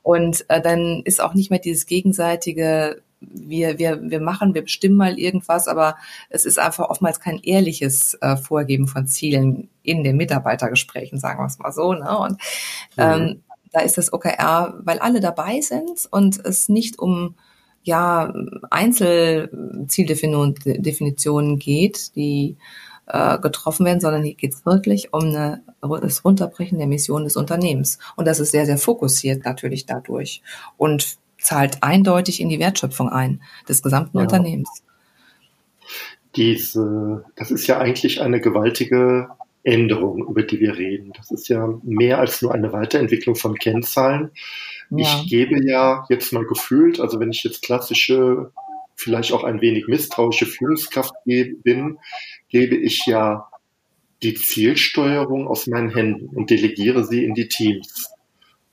Und 0.03 0.45
äh, 0.49 0.61
dann 0.61 1.03
ist 1.05 1.23
auch 1.23 1.33
nicht 1.33 1.51
mehr 1.51 1.59
dieses 1.59 1.87
gegenseitige 1.87 3.03
wir, 3.21 3.79
wir, 3.79 4.01
wir 4.03 4.21
machen, 4.21 4.55
wir 4.55 4.63
bestimmen 4.63 4.97
mal 4.97 5.19
irgendwas, 5.19 5.69
aber 5.69 5.97
es 6.31 6.45
ist 6.45 6.59
einfach 6.59 6.89
oftmals 6.89 7.21
kein 7.21 7.39
ehrliches 7.39 8.15
äh, 8.21 8.37
Vorgeben 8.37 8.87
von 8.87 9.07
Zielen 9.07 9.69
in 9.83 10.05
den 10.05 10.17
Mitarbeitergesprächen, 10.17 11.19
sagen 11.19 11.41
wir 11.41 11.47
es 11.47 11.59
mal 11.59 11.73
so. 11.73 11.95
Ne? 11.95 12.19
Und 12.19 12.33
mhm. 12.33 12.39
ähm, 12.99 13.43
da 13.73 13.81
ist 13.81 13.99
das 13.99 14.13
OKR, 14.13 14.79
weil 14.83 14.99
alle 14.99 15.21
dabei 15.21 15.61
sind 15.61 16.09
und 16.11 16.45
es 16.45 16.69
nicht 16.69 16.99
um 16.99 17.35
ja 17.83 18.33
Einzelzieldefinitionen 18.71 21.59
geht, 21.59 22.15
die 22.17 22.57
äh, 23.07 23.39
getroffen 23.39 23.87
werden, 23.87 24.01
sondern 24.01 24.23
hier 24.23 24.35
geht 24.35 24.55
es 24.55 24.67
wirklich 24.67 25.13
um 25.13 25.25
eine, 25.25 25.63
das 25.81 26.25
Runterbrechen 26.25 26.79
der 26.79 26.87
Mission 26.87 27.25
des 27.25 27.37
Unternehmens. 27.37 27.99
Und 28.17 28.27
das 28.27 28.41
ist 28.41 28.51
sehr, 28.51 28.67
sehr 28.67 28.79
fokussiert 28.79 29.45
natürlich 29.45 29.87
dadurch. 29.87 30.43
Und 30.77 31.19
zahlt 31.39 31.83
eindeutig 31.83 32.41
in 32.41 32.49
die 32.49 32.59
Wertschöpfung 32.59 33.09
ein 33.09 33.43
des 33.69 33.83
gesamten 33.83 34.19
ja. 34.19 34.25
Unternehmens. 34.25 34.83
Diese, 36.37 37.25
das 37.37 37.51
ist 37.51 37.67
ja 37.67 37.79
eigentlich 37.79 38.21
eine 38.21 38.41
gewaltige 38.41 39.29
Änderung, 39.63 40.27
über 40.27 40.43
die 40.43 40.61
wir 40.61 40.77
reden. 40.77 41.13
Das 41.17 41.31
ist 41.31 41.49
ja 41.49 41.69
mehr 41.83 42.19
als 42.19 42.43
nur 42.43 42.55
eine 42.55 42.73
Weiterentwicklung 42.73 43.35
von 43.35 43.55
Kennzahlen. 43.57 44.31
Ja. 44.91 44.99
Ich 45.01 45.29
gebe 45.29 45.63
ja 45.67 46.05
jetzt 46.09 46.33
mal 46.33 46.45
gefühlt, 46.45 47.01
also 47.01 47.21
wenn 47.21 47.31
ich 47.31 47.43
jetzt 47.45 47.63
klassische, 47.63 48.53
vielleicht 48.95 49.33
auch 49.33 49.45
ein 49.45 49.61
wenig 49.61 49.87
misstrauische 49.87 50.47
Führungskraft 50.47 51.15
bin, 51.25 51.99
gebe 52.49 52.77
ich 52.77 53.07
ja 53.07 53.49
die 54.23 54.35
Zielsteuerung 54.35 55.47
aus 55.47 55.67
meinen 55.67 55.91
Händen 55.91 56.29
und 56.35 56.51
delegiere 56.51 57.05
sie 57.05 57.25
in 57.25 57.35
die 57.35 57.49
Teams. 57.49 58.11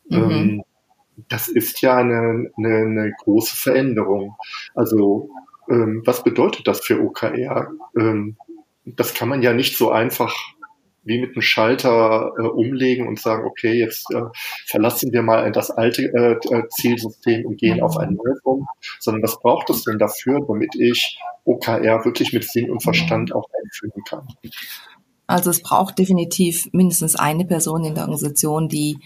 Mhm. 0.10 0.32
Ähm, 0.32 0.64
das 1.30 1.48
ist 1.48 1.82
ja 1.82 1.98
eine, 1.98 2.52
eine, 2.58 2.76
eine 2.78 3.14
große 3.24 3.56
Veränderung. 3.56 4.36
Also 4.74 5.30
ähm, 5.70 6.04
was 6.06 6.24
bedeutet 6.24 6.68
das 6.68 6.82
für 6.82 7.02
OKR? 7.02 7.70
Ähm, 7.98 8.38
das 8.86 9.14
kann 9.14 9.30
man 9.30 9.42
ja 9.42 9.54
nicht 9.54 9.78
so 9.78 9.90
einfach 9.90 10.36
wie 11.06 11.22
mit 11.22 11.36
einem 11.36 11.42
Schalter 11.42 12.32
äh, 12.38 12.42
umlegen 12.42 13.08
und 13.08 13.20
sagen, 13.20 13.46
okay, 13.46 13.74
jetzt 13.74 14.12
äh, 14.12 14.24
verlassen 14.66 15.14
wir 15.14 15.22
mal 15.22 15.52
das 15.52 15.70
alte 15.70 16.02
äh, 16.02 16.34
äh 16.54 16.68
Zielsystem 16.70 17.46
und 17.46 17.58
gehen 17.60 17.82
auf 17.82 17.98
ein 17.98 18.16
neues 18.16 18.40
um, 18.44 18.68
sondern 19.00 19.24
was 19.24 19.40
braucht 19.40 19.70
es 19.70 19.84
denn 19.84 20.00
dafür, 20.00 20.44
damit 20.48 20.76
ich 20.76 21.20
OKR 21.46 22.04
wirklich 22.06 22.34
mit 22.34 22.44
Sinn 22.44 22.72
und 22.72 22.82
Verstand 22.82 23.34
auch 23.34 23.48
einführen 23.64 24.04
kann? 24.10 24.28
Also 25.28 25.52
es 25.52 25.62
braucht 25.62 25.98
definitiv 25.98 26.70
mindestens 26.72 27.16
eine 27.16 27.46
Person 27.46 27.84
in 27.84 27.96
der 27.96 28.04
Organisation, 28.04 28.68
die 28.68 28.98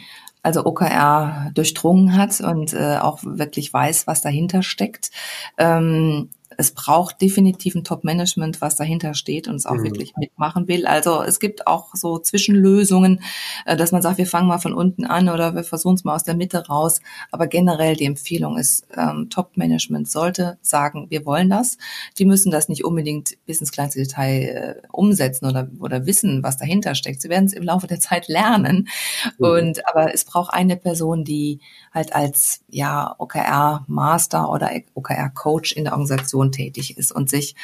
also 0.41 0.65
OKR 0.65 1.51
durchdrungen 1.53 2.15
hat 2.17 2.39
und 2.41 2.73
äh, 2.73 2.97
auch 2.97 3.19
wirklich 3.23 3.73
weiß, 3.73 4.07
was 4.07 4.21
dahinter 4.21 4.63
steckt. 4.63 5.11
Ähm, 5.57 6.29
es 6.59 6.71
braucht 6.71 7.21
definitiv 7.21 7.73
ein 7.73 7.85
Top-Management, 7.85 8.59
was 8.59 8.75
dahinter 8.75 9.13
steht 9.13 9.47
und 9.47 9.55
es 9.55 9.65
auch 9.65 9.75
mhm. 9.75 9.85
wirklich 9.85 10.17
mitmachen 10.17 10.67
will. 10.67 10.85
Also 10.85 11.23
es 11.23 11.39
gibt 11.39 11.67
auch 11.67 11.95
so 11.95 12.19
Zwischenlösungen, 12.19 13.21
äh, 13.65 13.77
dass 13.77 13.93
man 13.93 14.01
sagt, 14.01 14.17
wir 14.17 14.27
fangen 14.27 14.49
mal 14.49 14.59
von 14.59 14.73
unten 14.73 15.05
an 15.05 15.29
oder 15.29 15.55
wir 15.55 15.63
versuchen 15.63 15.95
es 15.95 16.03
mal 16.03 16.15
aus 16.15 16.25
der 16.25 16.35
Mitte 16.35 16.67
raus. 16.67 16.99
Aber 17.31 17.47
generell 17.47 17.95
die 17.95 18.03
Empfehlung 18.03 18.57
ist, 18.57 18.85
ähm, 18.97 19.29
Top-Management 19.29 20.11
sollte 20.11 20.57
sagen, 20.61 21.07
wir 21.09 21.25
wollen 21.25 21.49
das. 21.49 21.77
Die 22.17 22.25
müssen 22.25 22.51
das 22.51 22.67
nicht 22.67 22.83
unbedingt 22.83 23.37
bis 23.45 23.61
ins 23.61 23.71
kleinste 23.71 23.99
Detail 23.99 24.41
äh, 24.83 24.87
umsetzen 24.91 25.45
oder, 25.45 25.69
oder 25.79 26.05
wissen, 26.05 26.43
was 26.43 26.57
dahinter 26.57 26.93
steckt. 26.93 27.21
Sie 27.21 27.29
werden 27.29 27.45
es 27.45 27.53
im 27.53 27.63
Laufe 27.63 27.87
der 27.87 28.01
Zeit 28.01 28.27
lernen. 28.27 28.89
Mhm. 29.37 29.45
Und 29.45 29.87
aber 29.87 30.13
es 30.13 30.25
braucht 30.25 30.53
eine 30.53 30.75
Person, 30.75 31.23
die 31.23 31.61
halt 31.93 32.13
als 32.13 32.65
ja 32.67 33.15
OKR-Master 33.17 34.51
oder 34.51 34.71
OKR-Coach 34.93 35.71
in 35.71 35.85
der 35.85 35.93
Organisation 35.93 36.48
Organisation 36.49 36.51
tätig 36.51 36.97
ist 36.97 37.11
und 37.11 37.29
sich 37.29 37.55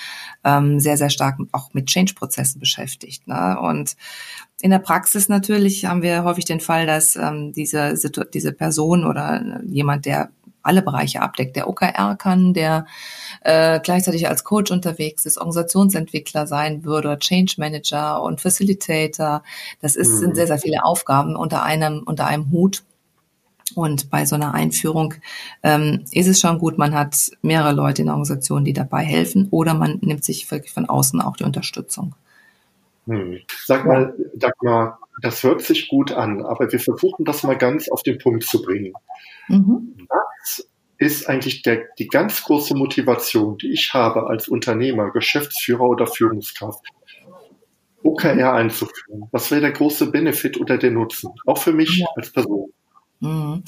ähm, 0.44 0.80
sehr, 0.80 0.98
sehr 0.98 1.10
stark 1.10 1.38
auch 1.52 1.74
mit 1.74 1.88
Change-Prozessen 1.88 2.60
beschäftigt. 2.60 3.28
Ne? 3.28 3.58
Und 3.60 3.96
in 4.62 4.72
der 4.72 4.80
Praxis 4.80 5.30
natürlich 5.30 5.86
haben 5.86 6.02
wir 6.02 6.24
häufig 6.24 6.46
den 6.46 6.60
Fall, 6.60 6.86
dass 6.86 7.16
ähm, 7.16 7.52
diese, 7.54 7.96
diese 8.34 8.52
Person 8.52 9.06
oder 9.06 9.62
jemand, 9.66 10.06
der 10.06 10.30
alle 10.64 10.82
Bereiche 10.82 11.22
abdeckt, 11.22 11.56
der 11.56 11.70
OKR 11.70 12.16
kann, 12.18 12.54
der 12.54 12.88
äh, 13.42 13.80
gleichzeitig 13.80 14.28
als 14.28 14.44
Coach 14.44 14.72
unterwegs 14.72 15.26
ist, 15.26 15.38
Organisationsentwickler 15.38 16.48
sein 16.48 16.84
würde, 16.84 17.20
Change 17.20 17.56
Manager 17.58 18.24
und 18.24 18.42
Facilitator. 18.42 19.44
Das 19.80 19.96
ist, 19.96 20.10
mhm. 20.14 20.18
sind 20.18 20.36
sehr, 20.36 20.48
sehr 20.48 20.58
viele 20.58 20.84
Aufgaben 20.84 21.36
unter 21.36 21.62
einem, 21.62 22.02
unter 22.04 22.26
einem 22.26 22.50
Hut. 22.50 22.84
Und 23.76 24.10
bei 24.10 24.26
so 24.26 24.36
einer 24.36 24.54
Einführung 24.54 25.16
ähm, 25.62 26.06
ist 26.12 26.28
es 26.28 26.40
schon 26.40 26.60
gut, 26.60 26.78
man 26.78 26.96
hat 26.96 27.32
mehrere 27.42 27.74
Leute 27.74 28.02
in 28.02 28.08
der 28.08 28.16
Organisation, 28.16 28.64
die 28.66 28.74
dabei 28.74 29.04
helfen, 29.04 29.48
oder 29.52 29.74
man 29.74 30.00
nimmt 30.02 30.24
sich 30.24 30.50
wirklich 30.50 30.74
von 30.74 30.88
außen 30.88 31.22
auch 31.22 31.38
die 31.38 31.44
Unterstützung. 31.44 32.16
Hm. 33.08 33.40
Sag 33.66 33.86
mal, 33.86 34.16
Dagmar, 34.36 35.00
das 35.22 35.44
hört 35.44 35.62
sich 35.62 35.88
gut 35.88 36.12
an, 36.12 36.42
aber 36.44 36.72
wir 36.72 36.80
versuchen 36.80 37.26
das 37.26 37.44
mal 37.44 37.58
ganz 37.58 37.90
auf 37.90 38.04
den 38.04 38.18
Punkt 38.18 38.44
zu 38.44 38.62
bringen. 38.62 38.94
Mhm. 39.48 39.96
Was 40.10 40.68
ist 40.98 41.30
eigentlich 41.30 41.62
der, 41.62 41.84
die 42.00 42.08
ganz 42.08 42.44
große 42.44 42.76
Motivation, 42.76 43.58
die 43.58 43.72
ich 43.72 43.94
habe 43.94 44.28
als 44.28 44.48
Unternehmer, 44.48 45.12
Geschäftsführer 45.12 45.84
oder 45.84 46.08
Führungskraft, 46.08 46.86
OKR 48.04 48.54
einzuführen? 48.54 49.28
Was 49.32 49.52
wäre 49.52 49.62
der 49.62 49.72
große 49.72 50.12
Benefit 50.12 50.60
oder 50.60 50.78
der 50.78 50.92
Nutzen? 50.92 51.32
Auch 51.46 51.58
für 51.58 51.74
mich 51.74 51.98
ja. 51.98 52.08
als 52.16 52.32
Person. 52.32 52.72
Mhm. 53.20 53.64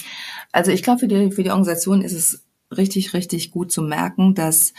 Also 0.52 0.72
ich 0.72 0.84
glaube, 0.84 1.00
für 1.00 1.08
die, 1.08 1.32
für 1.32 1.44
die 1.44 1.52
Organisation 1.52 2.02
ist 2.02 2.14
es 2.14 2.44
richtig, 2.76 3.14
richtig 3.14 3.52
gut 3.52 3.72
zu 3.72 3.82
merken, 3.82 4.36
dass 4.36 4.74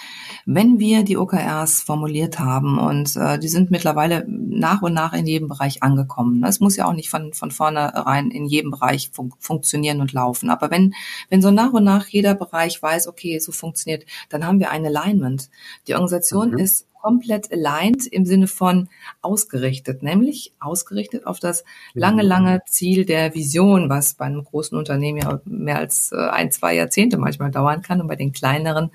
wenn 0.45 0.79
wir 0.79 1.05
die 1.05 1.17
OKRs 1.17 1.81
formuliert 1.83 2.39
haben 2.39 2.79
und 2.79 3.17
äh, 3.17 3.39
die 3.39 3.49
sind 3.49 3.71
mittlerweile 3.71 4.27
nach 4.29 4.83
und 4.83 4.93
nach 4.93 5.15
in 5.15 5.27
jedem 5.27 5.49
Bereich 5.49 5.83
angekommen. 5.83 6.45
Es 6.45 6.61
muss 6.61 6.77
ja 6.77 6.87
auch 6.87 6.93
nicht 6.93 7.09
von, 7.09 7.33
von 7.33 7.51
vornherein 7.51 8.31
in 8.31 8.45
jedem 8.45 8.71
Bereich 8.71 9.11
fun 9.13 9.33
funktionieren 9.39 10.01
und 10.01 10.13
laufen. 10.13 10.51
Aber 10.51 10.71
wenn, 10.71 10.95
wenn 11.31 11.41
so 11.41 11.51
nach 11.51 11.73
und 11.73 11.85
nach 11.85 12.07
jeder 12.09 12.35
Bereich 12.35 12.83
weiß, 12.83 13.09
okay, 13.09 13.39
so 13.39 13.53
funktioniert, 13.53 14.05
dann 14.29 14.47
haben 14.47 14.61
wir 14.61 14.71
ein 14.71 14.85
Alignment. 14.85 15.49
Die 15.87 15.95
Organisation 15.95 16.51
mhm. 16.53 16.59
ist 16.59 16.88
komplett 17.01 17.53
aligned 17.53 18.07
im 18.07 18.25
Sinne 18.25 18.47
von 18.47 18.89
ausgerichtet, 19.23 20.03
nämlich 20.03 20.53
ausgerichtet 20.61 21.27
auf 21.27 21.41
das 21.41 21.65
lange, 21.95 22.23
mhm. 22.23 22.29
lange 22.29 22.63
Ziel 22.67 23.05
der 23.05 23.35
Vision, 23.35 23.89
was 23.89 24.15
bei 24.15 24.27
einem 24.27 24.45
großen 24.45 24.77
Unternehmen 24.77 25.19
ja 25.19 25.41
mehr 25.45 25.79
als 25.79 26.13
äh, 26.13 26.17
ein, 26.17 26.51
zwei 26.51 26.75
Jahrzehnte 26.75 27.19
manchmal 27.19 27.51
dauern 27.51 27.83
kann 27.83 28.01
und 28.01 28.09
bei 28.09 28.17
den 28.17 28.33
kleineren 28.33 28.91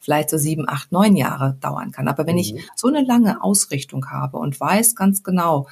vielleicht 0.00 0.30
so 0.30 0.36
sieben, 0.36 0.68
acht, 0.68 0.90
neun 0.90 1.14
Jahre 1.16 1.56
dauern 1.60 1.92
kann. 1.92 2.08
Aber 2.08 2.26
wenn 2.26 2.36
ich 2.36 2.54
mhm. 2.54 2.58
so 2.74 2.88
eine 2.88 3.04
lange 3.04 3.42
Ausrichtung 3.42 4.10
habe 4.10 4.36
und 4.38 4.58
weiß 4.58 4.96
ganz 4.96 5.22
genau, 5.22 5.68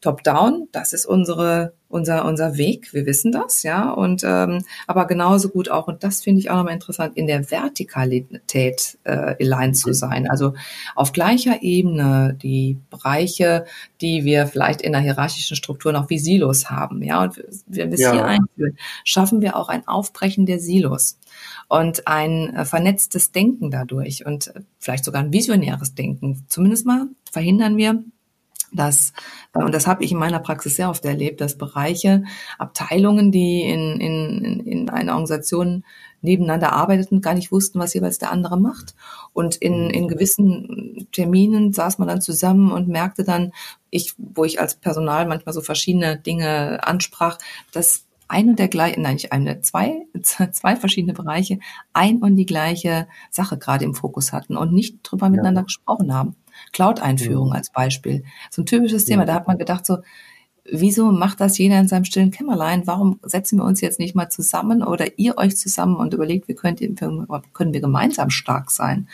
Top-down, 0.00 0.68
das 0.70 0.92
ist 0.92 1.06
unsere, 1.06 1.74
unser, 1.88 2.24
unser 2.26 2.56
Weg, 2.56 2.92
wir 2.92 3.06
wissen 3.06 3.32
das, 3.32 3.62
ja, 3.62 3.90
und 3.90 4.22
ähm, 4.24 4.64
aber 4.86 5.06
genauso 5.06 5.48
gut 5.48 5.70
auch, 5.70 5.88
und 5.88 6.04
das 6.04 6.20
finde 6.20 6.40
ich 6.40 6.50
auch 6.50 6.56
nochmal 6.56 6.74
interessant, 6.74 7.16
in 7.16 7.26
der 7.26 7.50
Vertikalität 7.50 8.98
äh, 9.04 9.36
aligned 9.40 9.76
zu 9.76 9.94
sein. 9.94 10.28
Also 10.28 10.54
auf 10.94 11.12
gleicher 11.12 11.62
Ebene 11.62 12.36
die 12.40 12.78
Bereiche, 12.90 13.64
die 14.00 14.24
wir 14.24 14.46
vielleicht 14.46 14.82
in 14.82 14.92
der 14.92 15.00
hierarchischen 15.00 15.56
Struktur 15.56 15.92
noch 15.92 16.10
wie 16.10 16.18
Silos 16.18 16.70
haben, 16.70 17.02
ja, 17.02 17.22
und 17.22 17.42
wenn 17.66 17.90
wir 17.90 17.94
es 17.94 18.00
ja. 18.00 18.12
hier 18.12 18.24
einführen, 18.24 18.76
schaffen 19.04 19.40
wir 19.40 19.56
auch 19.56 19.68
ein 19.68 19.88
Aufbrechen 19.88 20.44
der 20.44 20.58
Silos 20.60 21.18
und 21.68 22.06
ein 22.06 22.54
äh, 22.54 22.64
vernetztes 22.66 23.32
Denken 23.32 23.70
dadurch 23.70 24.26
und 24.26 24.52
vielleicht 24.78 25.04
sogar 25.04 25.22
ein 25.22 25.32
visionäres 25.32 25.94
Denken. 25.94 26.44
Zumindest 26.48 26.84
mal 26.84 27.06
verhindern 27.30 27.76
wir, 27.76 28.02
dass, 28.72 29.12
und 29.52 29.74
das 29.74 29.86
habe 29.86 30.04
ich 30.04 30.12
in 30.12 30.18
meiner 30.18 30.40
Praxis 30.40 30.76
sehr 30.76 30.90
oft 30.90 31.04
erlebt, 31.04 31.40
dass 31.40 31.58
Bereiche, 31.58 32.24
Abteilungen, 32.58 33.32
die 33.32 33.62
in, 33.62 34.00
in, 34.00 34.60
in 34.66 34.90
einer 34.90 35.12
Organisation 35.12 35.84
nebeneinander 36.20 36.72
arbeiteten, 36.72 37.20
gar 37.20 37.34
nicht 37.34 37.52
wussten, 37.52 37.78
was 37.78 37.94
jeweils 37.94 38.18
der 38.18 38.32
andere 38.32 38.58
macht. 38.58 38.94
Und 39.32 39.56
in, 39.56 39.84
mhm. 39.84 39.90
in 39.90 40.08
gewissen 40.08 41.08
Terminen 41.12 41.72
saß 41.72 41.98
man 41.98 42.08
dann 42.08 42.20
zusammen 42.20 42.72
und 42.72 42.88
merkte 42.88 43.24
dann, 43.24 43.52
ich, 43.90 44.14
wo 44.18 44.44
ich 44.44 44.60
als 44.60 44.74
Personal 44.74 45.26
manchmal 45.26 45.52
so 45.52 45.60
verschiedene 45.60 46.18
Dinge 46.18 46.86
ansprach, 46.86 47.38
dass 47.72 48.04
ein 48.28 48.50
und 48.50 48.58
der 48.58 48.68
gleiche, 48.68 49.00
nein, 49.00 49.14
nicht 49.14 49.32
eine, 49.32 49.60
zwei, 49.62 50.06
zwei 50.22 50.76
verschiedene 50.76 51.14
Bereiche 51.14 51.58
ein 51.92 52.18
und 52.18 52.36
die 52.36 52.46
gleiche 52.46 53.08
Sache 53.30 53.58
gerade 53.58 53.84
im 53.84 53.94
Fokus 53.94 54.32
hatten 54.32 54.56
und 54.56 54.72
nicht 54.72 54.98
drüber 55.02 55.30
miteinander 55.30 55.62
gesprochen 55.62 56.12
haben. 56.12 56.36
Cloud-Einführung 56.72 57.48
mhm. 57.48 57.54
als 57.54 57.70
Beispiel. 57.70 58.24
So 58.50 58.62
ein 58.62 58.66
typisches 58.66 59.04
Thema. 59.04 59.24
Da 59.24 59.34
hat 59.34 59.46
man 59.46 59.58
gedacht 59.58 59.86
so, 59.86 59.98
wieso 60.70 61.10
macht 61.12 61.40
das 61.40 61.58
jeder 61.58 61.78
in 61.78 61.88
seinem 61.88 62.04
stillen 62.04 62.30
Kämmerlein? 62.30 62.86
Warum 62.86 63.20
setzen 63.22 63.58
wir 63.58 63.64
uns 63.64 63.80
jetzt 63.80 63.98
nicht 63.98 64.14
mal 64.14 64.28
zusammen 64.28 64.82
oder 64.82 65.18
ihr 65.18 65.38
euch 65.38 65.56
zusammen 65.56 65.96
und 65.96 66.14
überlegt, 66.14 66.48
wie 66.48 66.54
könnt 66.54 66.80
ihr, 66.80 66.94
können 66.94 67.72
wir 67.72 67.80
gemeinsam 67.80 68.30
stark 68.30 68.70
sein? 68.70 69.08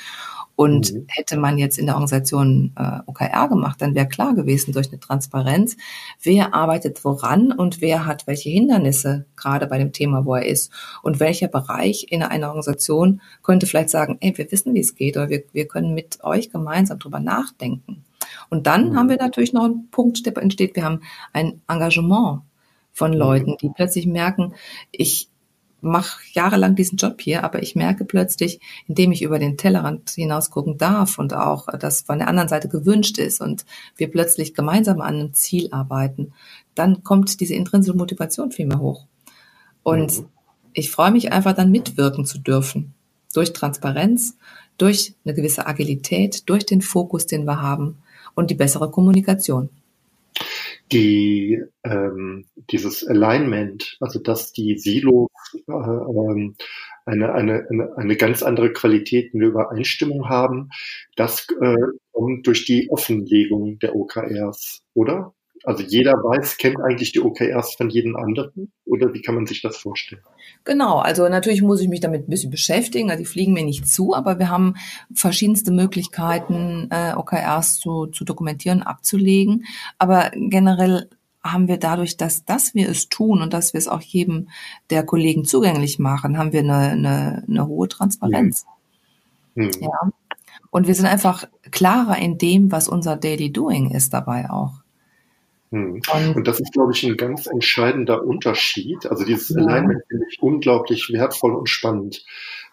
Und 0.56 0.92
mhm. 0.92 1.06
hätte 1.08 1.36
man 1.36 1.58
jetzt 1.58 1.78
in 1.78 1.86
der 1.86 1.96
Organisation 1.96 2.72
äh, 2.76 3.00
OKR 3.06 3.48
gemacht, 3.48 3.82
dann 3.82 3.94
wäre 3.94 4.06
klar 4.06 4.34
gewesen 4.34 4.72
durch 4.72 4.88
eine 4.88 5.00
Transparenz, 5.00 5.76
wer 6.22 6.54
arbeitet 6.54 7.04
woran 7.04 7.52
und 7.52 7.80
wer 7.80 8.06
hat 8.06 8.26
welche 8.26 8.50
Hindernisse 8.50 9.26
gerade 9.36 9.66
bei 9.66 9.78
dem 9.78 9.92
Thema, 9.92 10.24
wo 10.24 10.34
er 10.34 10.46
ist. 10.46 10.72
Und 11.02 11.18
welcher 11.18 11.48
Bereich 11.48 12.06
in 12.10 12.22
einer 12.22 12.48
Organisation 12.48 13.20
könnte 13.42 13.66
vielleicht 13.66 13.90
sagen, 13.90 14.18
ey, 14.20 14.36
wir 14.36 14.50
wissen, 14.50 14.74
wie 14.74 14.80
es 14.80 14.94
geht, 14.94 15.16
oder 15.16 15.28
wir, 15.28 15.42
wir 15.52 15.66
können 15.66 15.94
mit 15.94 16.22
euch 16.22 16.50
gemeinsam 16.50 16.98
drüber 16.98 17.20
nachdenken. 17.20 18.04
Und 18.50 18.66
dann 18.66 18.90
mhm. 18.90 18.96
haben 18.96 19.08
wir 19.08 19.16
natürlich 19.16 19.52
noch 19.52 19.64
einen 19.64 19.90
Punkt, 19.90 20.24
der 20.24 20.36
entsteht. 20.36 20.76
Wir 20.76 20.84
haben 20.84 21.00
ein 21.32 21.60
Engagement 21.68 22.42
von 22.92 23.10
mhm. 23.10 23.16
Leuten, 23.16 23.56
die 23.60 23.70
plötzlich 23.70 24.06
merken, 24.06 24.54
ich, 24.92 25.28
mache 25.84 26.20
jahrelang 26.32 26.74
diesen 26.74 26.96
Job 26.96 27.20
hier, 27.20 27.44
aber 27.44 27.62
ich 27.62 27.76
merke 27.76 28.04
plötzlich, 28.04 28.60
indem 28.88 29.12
ich 29.12 29.22
über 29.22 29.38
den 29.38 29.56
Tellerrand 29.56 30.10
hinaus 30.10 30.50
gucken 30.50 30.78
darf 30.78 31.18
und 31.18 31.34
auch 31.34 31.66
das 31.78 32.00
von 32.00 32.18
der 32.18 32.28
anderen 32.28 32.48
Seite 32.48 32.68
gewünscht 32.68 33.18
ist 33.18 33.40
und 33.40 33.64
wir 33.96 34.10
plötzlich 34.10 34.54
gemeinsam 34.54 35.00
an 35.00 35.14
einem 35.14 35.34
Ziel 35.34 35.68
arbeiten, 35.70 36.32
dann 36.74 37.04
kommt 37.04 37.38
diese 37.40 37.54
intrinsische 37.54 37.96
Motivation 37.96 38.50
viel 38.50 38.66
mehr 38.66 38.80
hoch. 38.80 39.06
Und 39.82 40.20
mhm. 40.20 40.26
ich 40.72 40.90
freue 40.90 41.12
mich 41.12 41.32
einfach 41.32 41.54
dann 41.54 41.70
mitwirken 41.70 42.24
zu 42.24 42.38
dürfen. 42.38 42.94
Durch 43.34 43.52
Transparenz, 43.52 44.36
durch 44.78 45.14
eine 45.24 45.34
gewisse 45.34 45.66
Agilität, 45.66 46.48
durch 46.48 46.66
den 46.66 46.82
Fokus, 46.82 47.26
den 47.26 47.44
wir 47.44 47.60
haben 47.60 47.98
und 48.34 48.50
die 48.50 48.54
bessere 48.54 48.90
Kommunikation 48.90 49.68
die 50.92 51.62
ähm, 51.84 52.46
dieses 52.70 53.06
Alignment, 53.06 53.96
also 54.00 54.18
dass 54.18 54.52
die 54.52 54.78
Silos 54.78 55.30
äh, 55.66 55.72
ähm, 55.72 56.56
eine, 57.06 57.32
eine, 57.32 57.66
eine, 57.68 57.96
eine 57.96 58.16
ganz 58.16 58.42
andere 58.42 58.72
Qualität 58.72 59.34
in 59.34 59.40
der 59.40 59.50
Übereinstimmung 59.50 60.28
haben, 60.28 60.70
das 61.16 61.46
äh, 61.60 61.76
kommt 62.12 62.46
durch 62.46 62.64
die 62.64 62.88
Offenlegung 62.90 63.78
der 63.78 63.94
OKRs, 63.94 64.82
oder? 64.94 65.34
Also 65.64 65.82
jeder 65.82 66.12
weiß, 66.12 66.58
kennt 66.58 66.76
eigentlich 66.82 67.12
die 67.12 67.20
OKRs 67.20 67.74
von 67.76 67.88
jedem 67.88 68.16
anderen 68.16 68.70
oder 68.84 69.14
wie 69.14 69.22
kann 69.22 69.34
man 69.34 69.46
sich 69.46 69.62
das 69.62 69.78
vorstellen? 69.78 70.20
Genau, 70.64 70.98
also 70.98 71.26
natürlich 71.28 71.62
muss 71.62 71.80
ich 71.80 71.88
mich 71.88 72.00
damit 72.00 72.28
ein 72.28 72.30
bisschen 72.30 72.50
beschäftigen, 72.50 73.10
also 73.10 73.22
die 73.22 73.28
fliegen 73.28 73.54
mir 73.54 73.64
nicht 73.64 73.88
zu, 73.88 74.14
aber 74.14 74.38
wir 74.38 74.50
haben 74.50 74.74
verschiedenste 75.14 75.72
Möglichkeiten, 75.72 76.88
äh, 76.90 77.14
OKRs 77.16 77.78
zu, 77.78 78.06
zu 78.06 78.24
dokumentieren, 78.24 78.82
abzulegen. 78.82 79.64
Aber 79.98 80.30
generell 80.34 81.08
haben 81.42 81.66
wir 81.66 81.78
dadurch, 81.78 82.18
dass, 82.18 82.44
dass 82.44 82.74
wir 82.74 82.88
es 82.90 83.08
tun 83.08 83.40
und 83.40 83.54
dass 83.54 83.72
wir 83.72 83.78
es 83.78 83.88
auch 83.88 84.02
jedem 84.02 84.50
der 84.90 85.04
Kollegen 85.04 85.46
zugänglich 85.46 85.98
machen, 85.98 86.36
haben 86.36 86.52
wir 86.52 86.60
eine, 86.60 86.74
eine, 86.74 87.44
eine 87.48 87.66
hohe 87.66 87.88
Transparenz. 87.88 88.66
Mhm. 89.54 89.70
Ja. 89.80 90.10
Und 90.70 90.86
wir 90.86 90.94
sind 90.94 91.06
einfach 91.06 91.46
klarer 91.70 92.18
in 92.18 92.36
dem, 92.36 92.70
was 92.70 92.88
unser 92.88 93.16
Daily 93.16 93.50
Doing 93.50 93.90
ist 93.90 94.12
dabei 94.12 94.50
auch. 94.50 94.83
Hm. 95.74 96.00
Und 96.36 96.46
das 96.46 96.60
ist, 96.60 96.72
glaube 96.72 96.92
ich, 96.92 97.04
ein 97.04 97.16
ganz 97.16 97.48
entscheidender 97.48 98.24
Unterschied. 98.24 99.06
Also 99.06 99.24
dieses 99.24 99.48
ja. 99.48 99.56
Alignment 99.56 100.02
finde 100.08 100.24
ich 100.30 100.40
unglaublich 100.40 101.10
wertvoll 101.12 101.52
und 101.56 101.68
spannend, 101.68 102.24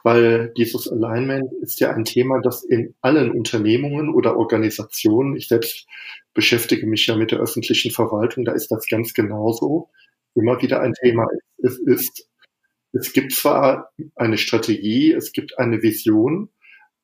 weil 0.04 0.54
dieses 0.56 0.88
Alignment 0.88 1.52
ist 1.62 1.80
ja 1.80 1.92
ein 1.92 2.06
Thema, 2.06 2.42
das 2.42 2.64
in 2.64 2.94
allen 3.02 3.32
Unternehmungen 3.32 4.14
oder 4.14 4.38
Organisationen, 4.38 5.36
ich 5.36 5.48
selbst 5.48 5.88
beschäftige 6.36 6.86
mich 6.86 7.08
ja 7.08 7.16
mit 7.16 7.32
der 7.32 7.40
öffentlichen 7.40 7.90
Verwaltung, 7.90 8.46
da 8.46 8.52
ist 8.52 8.70
das 8.70 8.88
ganz 8.88 9.16
genauso, 9.16 9.90
immer 10.36 10.62
wieder 10.62 10.82
ein 10.82 10.94
Thema. 10.94 11.26
Es 11.58 11.80
ist, 11.80 12.30
es 12.94 13.14
gibt 13.14 13.32
zwar 13.34 13.90
eine 14.16 14.38
Strategie, 14.38 15.12
es 15.12 15.32
gibt 15.32 15.58
eine 15.58 15.82
Vision, 15.82 16.50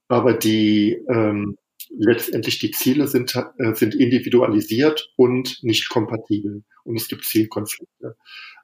aber 0.09 0.33
die, 0.33 1.01
ähm, 1.09 1.57
letztendlich 1.89 2.59
die 2.59 2.71
Ziele 2.71 3.07
sind, 3.07 3.35
äh, 3.35 3.73
sind 3.73 3.95
individualisiert 3.95 5.11
und 5.15 5.59
nicht 5.63 5.89
kompatibel. 5.89 6.63
Und 6.83 6.95
es 6.95 7.07
gibt 7.07 7.25
Zielkonflikte. 7.25 8.15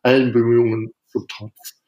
Allen 0.01 0.33
Bemühungen 0.33 0.93
zum 1.07 1.25
Trotz. 1.27 1.81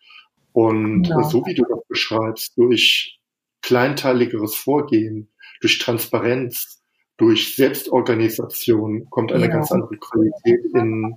Und. 0.51 1.03
Genau. 1.03 1.29
so 1.29 1.45
wie 1.45 1.55
du 1.55 1.63
das 1.69 1.79
beschreibst, 1.87 2.57
durch 2.57 3.19
kleinteiligeres 3.61 4.55
Vorgehen, 4.55 5.29
durch 5.59 5.79
Transparenz, 5.79 6.83
durch 7.17 7.55
Selbstorganisation 7.55 9.09
kommt 9.09 9.31
eine 9.31 9.45
ja. 9.45 9.51
ganz 9.51 9.71
andere 9.71 9.97
Qualität 9.97 10.65
in 10.73 11.15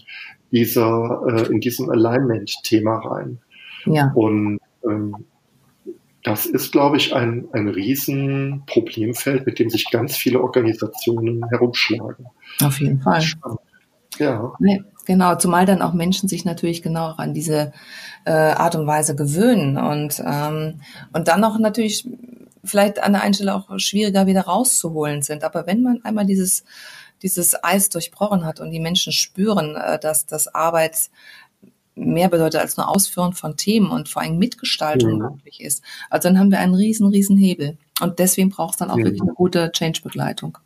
dieser, 0.52 1.22
äh, 1.28 1.52
in 1.52 1.60
diesem 1.60 1.90
Alignment-Thema 1.90 2.98
rein. 2.98 3.40
Ja. 3.84 4.12
Und 4.14 4.60
ähm, 4.88 5.26
das 6.28 6.44
ist, 6.44 6.72
glaube 6.72 6.98
ich, 6.98 7.14
ein, 7.14 7.48
ein 7.52 7.68
Riesenproblemfeld, 7.68 9.46
mit 9.46 9.58
dem 9.58 9.70
sich 9.70 9.90
ganz 9.90 10.16
viele 10.16 10.42
Organisationen 10.42 11.48
herumschlagen. 11.48 12.26
Auf 12.62 12.80
jeden 12.80 13.00
Fall. 13.00 13.24
Ja. 14.18 14.52
genau, 15.06 15.36
zumal 15.36 15.64
dann 15.64 15.80
auch 15.80 15.94
Menschen 15.94 16.28
sich 16.28 16.44
natürlich 16.44 16.82
genau 16.82 17.14
an 17.16 17.32
diese 17.32 17.72
äh, 18.24 18.30
Art 18.30 18.74
und 18.74 18.86
Weise 18.86 19.16
gewöhnen 19.16 19.78
und, 19.78 20.22
ähm, 20.26 20.80
und 21.12 21.28
dann 21.28 21.44
auch 21.44 21.58
natürlich 21.58 22.06
vielleicht 22.64 23.02
an 23.02 23.12
der 23.12 23.22
einen 23.22 23.34
Stelle 23.34 23.54
auch 23.54 23.78
schwieriger 23.78 24.26
wieder 24.26 24.42
rauszuholen 24.42 25.22
sind. 25.22 25.44
Aber 25.44 25.66
wenn 25.66 25.82
man 25.82 26.04
einmal 26.04 26.26
dieses, 26.26 26.64
dieses 27.22 27.62
Eis 27.64 27.88
durchbrochen 27.88 28.44
hat 28.44 28.60
und 28.60 28.70
die 28.70 28.80
Menschen 28.80 29.12
spüren, 29.12 29.76
äh, 29.76 29.98
dass 29.98 30.26
das 30.26 30.52
Arbeits 30.54 31.10
mehr 31.98 32.28
bedeutet 32.28 32.60
als 32.60 32.76
nur 32.76 32.88
Ausführen 32.88 33.32
von 33.32 33.56
Themen 33.56 33.90
und 33.90 34.08
vor 34.08 34.22
allem 34.22 34.38
Mitgestaltung 34.38 35.20
ja. 35.20 35.30
möglich 35.30 35.60
ist. 35.60 35.82
Also 36.10 36.28
dann 36.28 36.38
haben 36.38 36.50
wir 36.50 36.60
einen 36.60 36.74
riesen, 36.74 37.06
riesen 37.08 37.36
Hebel. 37.36 37.76
Und 38.00 38.18
deswegen 38.18 38.50
braucht 38.50 38.74
es 38.74 38.78
dann 38.78 38.90
auch 38.90 38.98
ja. 38.98 39.04
wirklich 39.04 39.22
eine 39.22 39.34
gute 39.34 39.70
Change-Begleitung. 39.72 40.58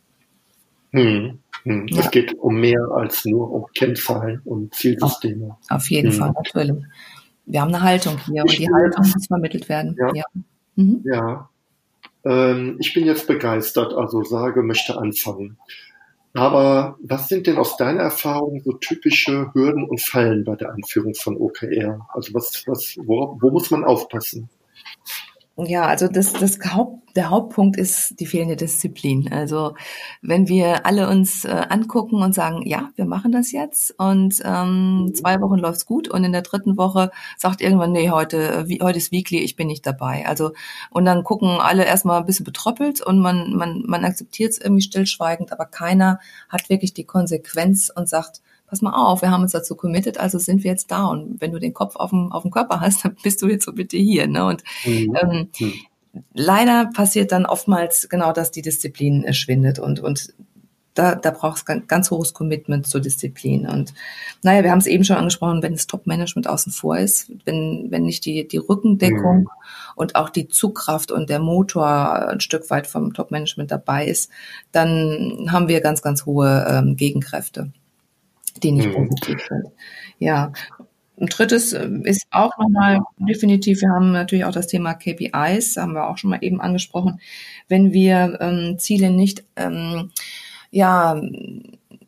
Hm, 0.91 1.39
hm. 1.63 1.87
Ja. 1.87 1.99
Es 2.01 2.11
geht 2.11 2.37
um 2.37 2.55
mehr 2.59 2.81
als 2.93 3.25
nur 3.25 3.51
um 3.51 3.65
Kennzahlen 3.73 4.41
und 4.45 4.73
Zielsysteme. 4.75 5.57
Auf, 5.69 5.77
auf 5.77 5.89
jeden 5.89 6.11
hm. 6.11 6.17
Fall, 6.17 6.31
natürlich. 6.31 6.83
Wir 7.45 7.61
haben 7.61 7.73
eine 7.73 7.83
Haltung 7.83 8.17
hier 8.25 8.43
ich 8.45 8.59
und 8.59 8.59
die 8.59 8.73
Haltung 8.73 9.05
muss 9.05 9.27
vermittelt 9.27 9.67
werden. 9.67 9.97
Ja. 9.97 10.23
Mhm. 10.75 11.01
ja. 11.03 11.49
Ähm, 12.25 12.77
ich 12.79 12.93
bin 12.93 13.05
jetzt 13.05 13.27
begeistert, 13.27 13.93
also 13.93 14.23
sage, 14.23 14.63
möchte 14.63 14.97
anfangen. 14.97 15.57
Aber 16.33 16.97
was 17.03 17.27
sind 17.27 17.45
denn 17.45 17.57
aus 17.57 17.77
deiner 17.77 18.01
Erfahrung 18.01 18.61
so 18.65 18.73
typische 18.73 19.53
Hürden 19.53 19.87
und 19.87 20.01
Fallen 20.01 20.43
bei 20.43 20.55
der 20.55 20.73
Einführung 20.73 21.13
von 21.13 21.37
OKR? 21.37 22.07
Also 22.09 22.33
was, 22.33 22.63
was, 22.65 22.97
wo, 23.05 23.37
wo 23.39 23.51
muss 23.51 23.69
man 23.69 23.83
aufpassen? 23.83 24.49
Ja, 25.55 25.85
also 25.85 26.07
das, 26.07 26.33
das 26.33 26.57
Haupt, 26.73 27.15
der 27.15 27.29
Hauptpunkt 27.29 27.77
ist 27.77 28.19
die 28.19 28.25
fehlende 28.25 28.55
Disziplin. 28.55 29.31
Also 29.31 29.75
wenn 30.23 30.47
wir 30.47 30.87
alle 30.87 31.07
uns 31.07 31.45
äh, 31.45 31.49
angucken 31.69 32.23
und 32.23 32.33
sagen, 32.33 32.65
ja, 32.65 32.89
wir 32.95 33.05
machen 33.05 33.31
das 33.31 33.51
jetzt 33.51 33.93
und 33.99 34.41
ähm, 34.43 35.11
zwei 35.13 35.39
Wochen 35.41 35.59
läuft's 35.59 35.85
gut 35.85 36.07
und 36.07 36.23
in 36.23 36.31
der 36.31 36.41
dritten 36.41 36.75
Woche 36.75 37.11
sagt 37.37 37.61
irgendwann, 37.61 37.91
nee, 37.91 38.09
heute, 38.09 38.51
äh, 38.51 38.67
wie, 38.67 38.81
heute 38.81 38.97
ist 38.97 39.11
Weekly, 39.11 39.41
ich 39.41 39.55
bin 39.55 39.67
nicht 39.67 39.85
dabei. 39.85 40.25
Also 40.25 40.53
und 40.89 41.05
dann 41.05 41.23
gucken 41.23 41.49
alle 41.49 41.85
erstmal 41.85 42.19
ein 42.19 42.25
bisschen 42.25 42.45
betröppelt 42.45 43.01
und 43.01 43.19
man, 43.19 43.53
man, 43.55 43.83
man 43.85 44.05
akzeptiert 44.05 44.53
es 44.53 44.57
irgendwie 44.59 44.81
stillschweigend, 44.81 45.51
aber 45.51 45.67
keiner 45.67 46.19
hat 46.49 46.69
wirklich 46.69 46.95
die 46.95 47.05
Konsequenz 47.05 47.91
und 47.95 48.09
sagt, 48.09 48.41
pass 48.73 48.81
mal 48.81 48.93
auf, 48.93 49.21
wir 49.21 49.29
haben 49.29 49.43
uns 49.43 49.51
dazu 49.51 49.75
committed, 49.75 50.17
also 50.17 50.39
sind 50.39 50.63
wir 50.63 50.71
jetzt 50.71 50.89
da. 50.89 51.05
Und 51.05 51.39
wenn 51.39 51.51
du 51.51 51.59
den 51.59 51.75
Kopf 51.75 51.95
auf 51.95 52.09
dem, 52.09 52.31
auf 52.31 52.41
dem 52.41 52.49
Körper 52.49 52.81
hast, 52.81 53.05
dann 53.05 53.15
bist 53.21 53.41
du 53.43 53.47
jetzt 53.47 53.65
so 53.65 53.73
bitte 53.73 53.97
hier. 53.97 54.25
Ne? 54.25 54.45
Und 54.45 54.63
mhm. 54.83 55.15
ähm, 55.21 55.49
mhm. 55.59 55.73
leider 56.33 56.89
passiert 56.91 57.31
dann 57.31 57.45
oftmals 57.45 58.09
genau, 58.09 58.33
dass 58.33 58.49
die 58.49 58.63
Disziplin 58.63 59.23
äh, 59.25 59.33
schwindet 59.33 59.77
und, 59.77 59.99
und 59.99 60.33
da, 60.95 61.15
da 61.15 61.31
braucht 61.31 61.57
es 61.57 61.65
ganz, 61.65 61.87
ganz 61.87 62.11
hohes 62.11 62.33
Commitment 62.33 62.87
zur 62.87 63.01
Disziplin. 63.01 63.67
Und 63.67 63.93
naja, 64.43 64.63
wir 64.63 64.71
haben 64.71 64.79
es 64.79 64.85
eben 64.85 65.03
schon 65.03 65.17
angesprochen, 65.17 65.63
wenn 65.63 65.73
das 65.73 65.87
Top-Management 65.87 66.47
außen 66.47 66.71
vor 66.71 66.97
ist, 66.97 67.31
wenn, 67.45 67.87
wenn 67.89 68.03
nicht 68.03 68.25
die, 68.25 68.47
die 68.47 68.57
Rückendeckung 68.57 69.41
mhm. 69.41 69.47
und 69.95 70.15
auch 70.15 70.29
die 70.29 70.47
Zugkraft 70.47 71.11
und 71.11 71.29
der 71.29 71.39
Motor 71.39 72.29
ein 72.29 72.41
Stück 72.41 72.69
weit 72.69 72.85
vom 72.85 73.13
Top-Management 73.13 73.71
dabei 73.71 74.05
ist, 74.05 74.29
dann 74.71 75.47
haben 75.51 75.67
wir 75.67 75.81
ganz, 75.81 76.03
ganz 76.03 76.27
hohe 76.27 76.65
ähm, 76.69 76.95
Gegenkräfte 76.95 77.71
die 78.61 78.71
nicht 78.71 78.89
mhm. 78.89 79.07
positiv 79.07 79.41
sind. 79.47 79.67
Ja. 80.19 80.51
Ein 81.19 81.27
drittes 81.27 81.73
äh, 81.73 81.87
ist 82.03 82.25
auch 82.31 82.57
nochmal 82.57 82.99
definitiv, 83.17 83.81
wir 83.81 83.89
haben 83.89 84.11
natürlich 84.11 84.45
auch 84.45 84.51
das 84.51 84.67
Thema 84.67 84.93
KPIs, 84.93 85.77
haben 85.77 85.93
wir 85.93 86.09
auch 86.09 86.17
schon 86.17 86.31
mal 86.31 86.39
eben 86.41 86.59
angesprochen. 86.59 87.19
Wenn 87.67 87.93
wir 87.93 88.39
ähm, 88.41 88.77
Ziele 88.79 89.11
nicht 89.11 89.43
ähm, 89.55 90.11
ja 90.71 91.21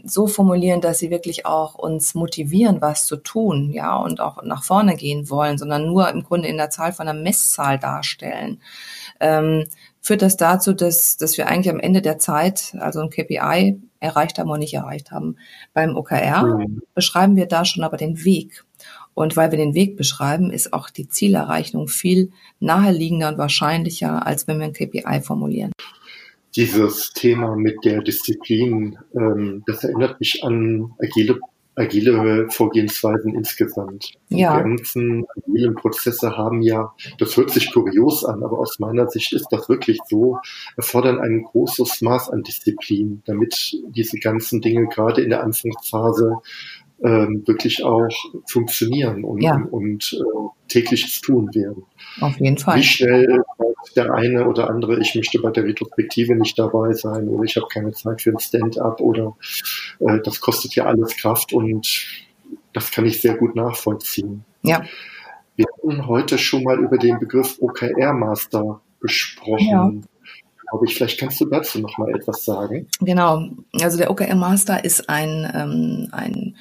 so 0.06 0.28
formulieren, 0.28 0.82
dass 0.82 1.00
sie 1.00 1.10
wirklich 1.10 1.46
auch 1.46 1.76
uns 1.76 2.14
motivieren, 2.14 2.80
was 2.80 3.06
zu 3.06 3.18
tun, 3.18 3.72
ja, 3.72 3.96
und 3.96 4.22
auch 4.22 4.44
nach 4.44 4.64
vorne 4.64 4.96
gehen 4.96 5.30
wollen, 5.30 5.58
sondern 5.58 5.88
nur 5.88 6.10
im 6.10 6.24
Grunde 6.24 6.48
in 6.48 6.58
der 6.58 6.70
Zahl 6.70 6.94
von 6.94 7.08
einer 7.08 7.20
Messzahl 7.20 7.80
darstellen, 7.80 8.62
ähm, 9.20 9.66
führt 10.06 10.22
das 10.22 10.38
dazu, 10.38 10.74
dass, 10.74 11.18
dass 11.18 11.36
wir 11.38 11.48
eigentlich 11.48 11.74
am 11.74 11.80
Ende 11.80 12.02
der 12.02 12.20
Zeit, 12.20 12.76
also 12.80 13.02
ein 13.02 13.10
KPI 13.10 13.82
erreicht 14.00 14.38
haben 14.38 14.50
oder 14.50 14.60
nicht 14.60 14.76
erreicht 14.76 15.10
haben. 15.10 15.38
Beim 15.74 15.96
OKR 15.96 16.44
mhm. 16.44 16.84
beschreiben 16.94 17.36
wir 17.36 17.48
da 17.48 17.66
schon 17.66 17.84
aber 17.84 17.98
den 17.98 18.24
Weg. 18.24 18.64
Und 19.16 19.36
weil 19.36 19.50
wir 19.50 19.58
den 19.58 19.74
Weg 19.74 19.98
beschreiben, 19.98 20.52
ist 20.52 20.74
auch 20.74 20.92
die 20.92 21.08
Zielerreichung 21.08 21.88
viel 21.88 22.30
naheliegender 22.60 23.30
und 23.30 23.40
wahrscheinlicher, 23.40 24.28
als 24.28 24.48
wenn 24.48 24.60
wir 24.60 24.66
ein 24.66 24.74
KPI 24.74 25.22
formulieren. 25.22 25.72
Dieses 26.56 27.12
Thema 27.14 27.56
mit 27.56 27.84
der 27.84 28.02
Disziplin, 28.04 29.00
ähm, 29.16 29.64
das 29.66 29.84
erinnert 29.84 30.20
mich 30.20 30.44
an 30.44 30.94
agile 31.00 31.40
agile 31.76 32.48
Vorgehensweisen 32.50 33.36
insgesamt. 33.36 34.14
Ja. 34.30 34.58
Die 34.58 34.64
ganzen 34.64 35.26
agilen 35.36 35.76
Prozesse 35.76 36.38
haben 36.38 36.62
ja, 36.62 36.94
das 37.18 37.36
hört 37.38 37.52
sich 37.52 37.74
kurios 37.74 38.24
an, 38.24 38.44
aber 38.44 38.60
aus 38.60 38.80
meiner 38.80 39.08
Sicht 39.10 39.34
ist 39.34 39.48
das 39.52 39.70
wirklich 39.70 40.00
so, 40.08 40.40
erfordern 40.78 41.20
ein 41.20 41.44
großes 41.44 42.02
Maß 42.02 42.30
an 42.30 42.44
Disziplin, 42.44 43.22
damit 43.26 43.78
diese 43.90 44.18
ganzen 44.20 44.62
Dinge 44.62 44.88
gerade 44.88 45.22
in 45.22 45.30
der 45.30 45.44
Anfangsphase 45.44 46.38
ähm, 47.04 47.44
wirklich 47.46 47.84
auch 47.84 48.10
funktionieren 48.48 49.24
und, 49.24 49.42
ja. 49.42 49.56
und 49.72 50.14
äh, 50.14 50.68
tägliches 50.68 51.22
Tun 51.22 51.54
werden. 51.54 51.84
Auf 52.22 52.40
jeden 52.40 52.58
Fall. 52.58 52.78
Wie 52.78 52.84
schnell 52.84 53.44
der 53.96 54.14
eine 54.14 54.48
oder 54.48 54.70
andere, 54.70 55.00
ich 55.00 55.16
möchte 55.16 55.40
bei 55.40 55.52
der 55.52 55.66
Retrospektive 55.66 56.36
nicht 56.36 56.58
dabei 56.58 56.94
sein 56.94 57.28
oder 57.28 57.44
ich 57.44 57.56
habe 57.56 57.68
keine 57.72 57.92
Zeit 57.92 58.22
für 58.22 58.32
ein 58.32 58.40
Stand-up 58.40 59.00
oder 59.00 59.36
äh, 60.00 60.20
das 60.24 60.42
kostet 60.42 60.76
ja 60.76 60.86
alles 60.86 61.16
Kraft 61.18 61.54
und 61.54 62.08
das 62.74 62.92
kann 62.92 63.06
ich 63.06 63.22
sehr 63.22 63.36
gut 63.36 63.56
nachvollziehen. 63.56 64.44
Ja. 64.64 64.84
Wir 65.56 65.66
hatten 65.78 66.08
heute 66.08 66.38
schon 66.38 66.64
mal 66.64 66.80
über 66.80 66.98
den 66.98 67.20
Begriff 67.20 67.58
OKR-Master 67.62 68.82
gesprochen. 69.00 69.68
Ja 69.70 69.92
glaube 70.76 70.86
ich. 70.86 70.96
Vielleicht 70.96 71.20
kannst 71.20 71.40
du 71.40 71.46
dazu 71.46 71.80
noch 71.80 71.98
mal 71.98 72.10
etwas 72.14 72.44
sagen. 72.44 72.88
Genau. 73.00 73.50
Also 73.82 73.98
der 73.98 74.12
OKR 74.12 74.36
Master 74.36 74.84
ist 74.84 75.10
ein, 75.10 75.50
ähm, 75.54 76.10
ein, 76.12 76.56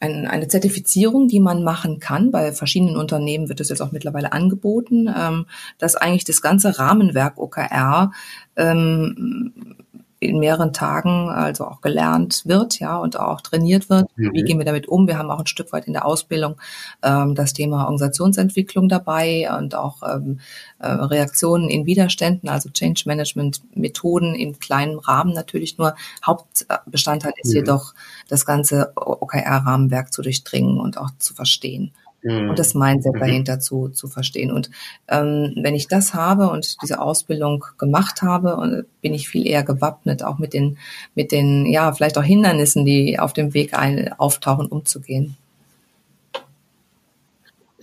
ein, 0.00 0.26
eine 0.26 0.48
Zertifizierung, 0.48 1.28
die 1.28 1.40
man 1.40 1.64
machen 1.64 1.98
kann. 1.98 2.30
Bei 2.30 2.52
verschiedenen 2.52 2.96
Unternehmen 2.96 3.48
wird 3.48 3.60
das 3.60 3.68
jetzt 3.68 3.80
auch 3.80 3.92
mittlerweile 3.92 4.32
angeboten, 4.32 5.12
ähm, 5.14 5.46
dass 5.78 5.96
eigentlich 5.96 6.24
das 6.24 6.40
ganze 6.40 6.78
Rahmenwerk 6.78 7.38
OKR 7.38 8.12
ähm, 8.56 9.76
in 10.20 10.38
mehreren 10.38 10.72
Tagen 10.72 11.28
also 11.30 11.64
auch 11.64 11.80
gelernt 11.80 12.42
wird, 12.44 12.80
ja, 12.80 12.96
und 12.98 13.18
auch 13.18 13.40
trainiert 13.40 13.88
wird. 13.88 14.08
Mhm. 14.16 14.32
Wie 14.32 14.42
gehen 14.42 14.58
wir 14.58 14.64
damit 14.64 14.88
um? 14.88 15.06
Wir 15.06 15.18
haben 15.18 15.30
auch 15.30 15.40
ein 15.40 15.46
Stück 15.46 15.72
weit 15.72 15.86
in 15.86 15.92
der 15.92 16.04
Ausbildung 16.04 16.56
ähm, 17.02 17.34
das 17.34 17.52
Thema 17.52 17.84
Organisationsentwicklung 17.84 18.88
dabei 18.88 19.48
und 19.56 19.74
auch 19.74 20.02
ähm, 20.02 20.40
äh, 20.80 20.88
Reaktionen 20.88 21.68
in 21.68 21.86
Widerständen, 21.86 22.48
also 22.48 22.68
Change 22.70 23.02
Management 23.06 23.62
Methoden 23.76 24.34
in 24.34 24.58
kleinem 24.58 24.98
Rahmen 24.98 25.32
natürlich 25.32 25.78
nur. 25.78 25.94
Hauptbestandteil 26.24 27.32
ist 27.40 27.50
mhm. 27.50 27.56
jedoch 27.56 27.94
das 28.28 28.44
ganze 28.44 28.92
OKR-Rahmenwerk 28.96 30.12
zu 30.12 30.22
durchdringen 30.22 30.80
und 30.80 30.98
auch 30.98 31.10
zu 31.18 31.34
verstehen 31.34 31.92
mhm. 32.22 32.50
und 32.50 32.58
das 32.58 32.74
Mindset 32.74 33.14
mhm. 33.14 33.20
dahinter 33.20 33.60
zu, 33.60 33.88
zu 33.88 34.08
verstehen. 34.08 34.50
Und 34.50 34.70
ähm, 35.08 35.54
wenn 35.56 35.74
ich 35.74 35.88
das 35.88 36.14
habe 36.14 36.50
und 36.50 36.82
diese 36.82 37.00
Ausbildung 37.00 37.64
gemacht 37.78 38.22
habe, 38.22 38.86
bin 39.00 39.14
ich 39.14 39.28
viel 39.28 39.46
eher 39.46 39.62
gewappnet, 39.62 40.22
auch 40.22 40.38
mit 40.38 40.52
den, 40.52 40.78
mit 41.14 41.32
den, 41.32 41.66
ja, 41.66 41.92
vielleicht 41.92 42.18
auch 42.18 42.22
Hindernissen, 42.22 42.84
die 42.84 43.18
auf 43.18 43.32
dem 43.32 43.54
Weg 43.54 43.74
ein, 43.74 44.12
auftauchen, 44.12 44.66
umzugehen. 44.66 45.36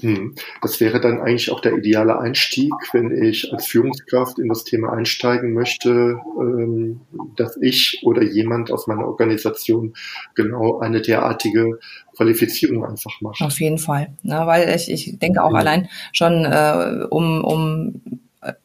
Hm. 0.06 0.36
Das 0.62 0.80
wäre 0.80 1.02
dann 1.02 1.20
eigentlich 1.20 1.50
auch 1.50 1.62
der 1.62 1.74
ideale 1.74 2.20
Einstieg, 2.20 2.72
wenn 2.94 3.12
ich 3.12 3.52
als 3.52 3.66
Führungskraft 3.66 4.38
in 4.38 4.50
das 4.50 4.64
Thema 4.64 4.94
einsteigen 4.94 5.52
möchte, 5.54 6.20
ähm, 6.40 7.02
dass 7.36 7.58
ich 7.60 8.02
oder 8.04 8.22
jemand 8.22 8.72
aus 8.72 8.86
meiner 8.86 9.08
Organisation 9.08 9.96
genau 10.36 10.78
eine 10.78 11.02
derartige 11.02 11.80
Qualifizierung 12.16 12.86
einfach 12.86 13.20
macht. 13.22 13.42
Auf 13.42 13.60
jeden 13.60 13.80
Fall, 13.80 14.14
ne, 14.22 14.44
weil 14.46 14.70
ich, 14.76 14.92
ich 14.92 15.18
denke 15.18 15.42
auch 15.42 15.54
ja. 15.54 15.58
allein 15.58 15.90
schon 16.12 16.46
äh, 16.46 17.08
um, 17.10 17.44
um 17.44 18.20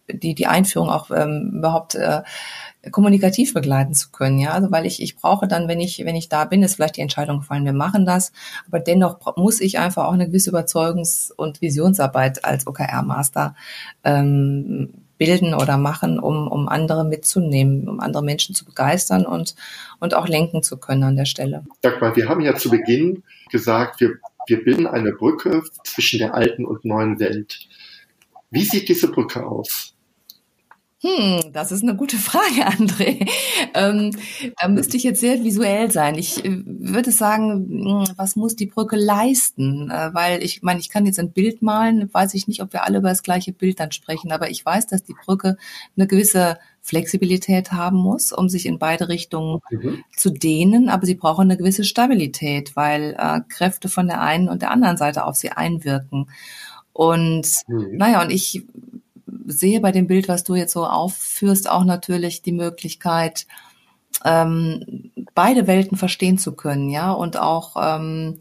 die, 0.08 0.34
die 0.34 0.46
Einführung 0.46 0.88
auch 0.90 1.10
ähm, 1.10 1.52
überhaupt 1.54 1.94
äh, 1.94 2.22
kommunikativ 2.90 3.52
begleiten 3.52 3.94
zu 3.94 4.10
können, 4.10 4.38
ja, 4.38 4.52
also 4.52 4.70
weil 4.70 4.86
ich 4.86 5.02
ich 5.02 5.16
brauche 5.16 5.46
dann, 5.46 5.68
wenn 5.68 5.80
ich 5.80 6.04
wenn 6.04 6.16
ich 6.16 6.28
da 6.28 6.44
bin, 6.44 6.62
ist 6.62 6.76
vielleicht 6.76 6.96
die 6.96 7.02
Entscheidung 7.02 7.40
gefallen, 7.40 7.64
wir 7.64 7.72
machen 7.72 8.06
das, 8.06 8.32
aber 8.66 8.80
dennoch 8.80 9.36
muss 9.36 9.60
ich 9.60 9.78
einfach 9.78 10.06
auch 10.06 10.12
eine 10.12 10.26
gewisse 10.26 10.50
Überzeugungs- 10.50 11.32
und 11.32 11.60
Visionsarbeit 11.60 12.44
als 12.44 12.66
OKR-Master 12.66 13.54
ähm, 14.04 14.94
bilden 15.18 15.52
oder 15.52 15.76
machen, 15.76 16.18
um 16.18 16.48
um 16.48 16.68
andere 16.68 17.04
mitzunehmen, 17.04 17.88
um 17.88 18.00
andere 18.00 18.24
Menschen 18.24 18.54
zu 18.54 18.64
begeistern 18.64 19.26
und 19.26 19.54
und 19.98 20.14
auch 20.14 20.26
lenken 20.26 20.62
zu 20.62 20.78
können 20.78 21.02
an 21.02 21.16
der 21.16 21.26
Stelle. 21.26 21.64
Sag 21.82 22.00
mal, 22.00 22.16
wir 22.16 22.28
haben 22.28 22.40
ja 22.40 22.56
zu 22.56 22.70
Beginn 22.70 23.22
gesagt, 23.50 24.00
wir 24.00 24.18
wir 24.46 24.64
bilden 24.64 24.86
eine 24.86 25.12
Brücke 25.12 25.62
zwischen 25.84 26.18
der 26.18 26.34
alten 26.34 26.64
und 26.64 26.84
neuen 26.84 27.20
Welt. 27.20 27.68
Wie 28.50 28.64
sieht 28.64 28.88
diese 28.88 29.08
Brücke 29.08 29.46
aus? 29.46 29.94
Hm, 31.02 31.54
das 31.54 31.72
ist 31.72 31.82
eine 31.82 31.96
gute 31.96 32.18
Frage, 32.18 32.66
André. 32.66 33.26
Ähm, 33.72 34.14
da 34.60 34.68
müsste 34.68 34.98
ich 34.98 35.02
jetzt 35.02 35.20
sehr 35.20 35.42
visuell 35.42 35.90
sein. 35.90 36.16
Ich 36.16 36.44
äh, 36.44 36.62
würde 36.66 37.10
sagen, 37.10 38.04
hm, 38.08 38.16
was 38.16 38.36
muss 38.36 38.54
die 38.54 38.66
Brücke 38.66 38.96
leisten? 38.96 39.90
Äh, 39.90 40.10
weil 40.12 40.42
ich 40.42 40.62
meine, 40.62 40.78
ich 40.78 40.90
kann 40.90 41.06
jetzt 41.06 41.18
ein 41.18 41.32
Bild 41.32 41.62
malen, 41.62 42.12
weiß 42.12 42.34
ich 42.34 42.48
nicht, 42.48 42.60
ob 42.60 42.74
wir 42.74 42.84
alle 42.84 42.98
über 42.98 43.08
das 43.08 43.22
gleiche 43.22 43.54
Bild 43.54 43.80
dann 43.80 43.92
sprechen, 43.92 44.30
aber 44.30 44.50
ich 44.50 44.64
weiß, 44.64 44.88
dass 44.88 45.02
die 45.02 45.14
Brücke 45.14 45.56
eine 45.96 46.06
gewisse 46.06 46.58
Flexibilität 46.82 47.72
haben 47.72 47.96
muss, 47.96 48.30
um 48.30 48.50
sich 48.50 48.66
in 48.66 48.78
beide 48.78 49.08
Richtungen 49.08 49.60
mhm. 49.70 50.04
zu 50.14 50.28
dehnen, 50.30 50.90
aber 50.90 51.06
sie 51.06 51.14
brauchen 51.14 51.42
eine 51.42 51.56
gewisse 51.56 51.84
Stabilität, 51.84 52.76
weil 52.76 53.16
äh, 53.18 53.40
Kräfte 53.48 53.88
von 53.88 54.06
der 54.06 54.20
einen 54.20 54.50
und 54.50 54.60
der 54.60 54.70
anderen 54.70 54.98
Seite 54.98 55.24
auf 55.24 55.36
sie 55.36 55.50
einwirken. 55.50 56.26
Und 56.92 57.48
mhm. 57.68 57.96
naja, 57.96 58.22
und 58.22 58.30
ich 58.30 58.64
sehe 59.46 59.80
bei 59.80 59.92
dem 59.92 60.06
Bild, 60.06 60.28
was 60.28 60.44
du 60.44 60.54
jetzt 60.54 60.72
so 60.72 60.86
aufführst, 60.86 61.68
auch 61.68 61.84
natürlich 61.84 62.42
die 62.42 62.52
Möglichkeit, 62.52 63.46
ähm, 64.24 65.10
beide 65.34 65.66
Welten 65.66 65.96
verstehen 65.96 66.38
zu 66.38 66.52
können, 66.52 66.90
ja, 66.90 67.12
und 67.12 67.38
auch 67.38 67.76
ähm, 67.80 68.38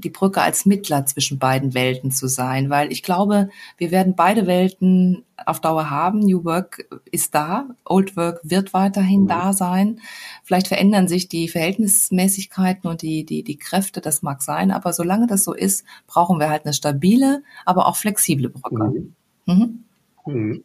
die 0.00 0.10
Brücke 0.10 0.42
als 0.42 0.66
Mittler 0.66 1.06
zwischen 1.06 1.38
beiden 1.38 1.74
Welten 1.74 2.10
zu 2.10 2.28
sein, 2.28 2.70
weil 2.70 2.92
ich 2.92 3.02
glaube, 3.02 3.50
wir 3.76 3.90
werden 3.90 4.14
beide 4.16 4.46
Welten 4.46 5.24
auf 5.46 5.60
Dauer 5.60 5.90
haben. 5.90 6.20
New 6.20 6.44
Work 6.44 6.88
ist 7.10 7.34
da, 7.34 7.68
Old 7.84 8.16
Work 8.16 8.40
wird 8.42 8.74
weiterhin 8.74 9.22
mhm. 9.22 9.28
da 9.28 9.52
sein. 9.52 10.00
Vielleicht 10.44 10.68
verändern 10.68 11.08
sich 11.08 11.28
die 11.28 11.48
Verhältnismäßigkeiten 11.48 12.88
und 12.88 13.02
die, 13.02 13.24
die, 13.24 13.42
die 13.42 13.58
Kräfte, 13.58 14.00
das 14.00 14.22
mag 14.22 14.42
sein, 14.42 14.70
aber 14.70 14.92
solange 14.92 15.26
das 15.26 15.44
so 15.44 15.52
ist, 15.52 15.84
brauchen 16.06 16.38
wir 16.38 16.50
halt 16.50 16.64
eine 16.64 16.74
stabile, 16.74 17.42
aber 17.64 17.86
auch 17.86 17.96
flexible 17.96 18.50
Brücke. 18.50 18.84
Mhm. 18.84 19.14
Mhm. 19.46 19.84
mhm. 20.26 20.64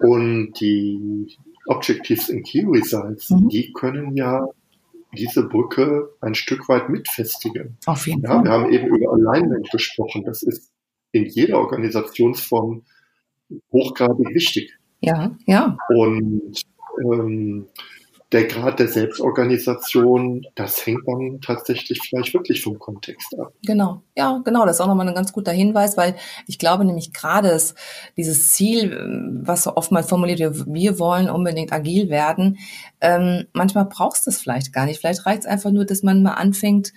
Und 0.00 0.52
die 0.60 1.36
Objectives 1.66 2.30
and 2.30 2.44
Key 2.44 2.64
Results, 2.66 3.30
mhm. 3.30 3.48
die 3.48 3.72
können 3.72 4.16
ja 4.16 4.46
diese 5.14 5.46
Brücke 5.48 6.10
ein 6.20 6.34
Stück 6.34 6.68
weit 6.68 6.88
mitfestigen. 6.88 7.76
Auf 7.86 8.06
jeden 8.06 8.22
ja, 8.22 8.30
Fall. 8.30 8.44
Wir 8.44 8.50
haben 8.50 8.72
eben 8.72 8.86
über 8.88 9.12
Alignment 9.12 9.70
gesprochen. 9.70 10.24
Das 10.24 10.42
ist 10.42 10.70
in 11.12 11.26
jeder 11.26 11.58
Organisationsform 11.58 12.84
hochgradig 13.70 14.34
wichtig. 14.34 14.78
Ja, 15.00 15.36
ja. 15.46 15.76
Und 15.88 16.62
ähm, 17.04 17.66
der 18.32 18.44
Grad 18.44 18.78
der 18.78 18.88
Selbstorganisation, 18.88 20.46
das 20.54 20.84
hängt 20.86 21.06
dann 21.06 21.40
tatsächlich 21.42 22.00
vielleicht 22.02 22.32
wirklich 22.32 22.62
vom 22.62 22.78
Kontext 22.78 23.38
ab. 23.38 23.52
Genau, 23.64 24.02
ja, 24.16 24.40
genau. 24.44 24.64
Das 24.64 24.76
ist 24.76 24.80
auch 24.80 24.86
nochmal 24.86 25.06
ein 25.06 25.14
ganz 25.14 25.32
guter 25.32 25.52
Hinweis, 25.52 25.96
weil 25.96 26.16
ich 26.46 26.58
glaube 26.58 26.84
nämlich 26.84 27.12
gerade 27.12 27.60
dieses 28.16 28.52
Ziel, 28.52 29.40
was 29.42 29.64
so 29.64 29.76
oft 29.76 29.92
mal 29.92 30.02
formuliert 30.02 30.40
wird, 30.40 30.66
wir 30.66 30.98
wollen 30.98 31.28
unbedingt 31.28 31.72
agil 31.72 32.08
werden, 32.08 32.58
ähm, 33.00 33.46
manchmal 33.52 33.84
brauchst 33.84 34.26
du 34.26 34.30
es 34.30 34.40
vielleicht 34.40 34.72
gar 34.72 34.86
nicht. 34.86 35.00
Vielleicht 35.00 35.26
reicht 35.26 35.40
es 35.40 35.46
einfach 35.46 35.70
nur, 35.70 35.84
dass 35.84 36.02
man 36.02 36.22
mal 36.22 36.34
anfängt, 36.34 36.92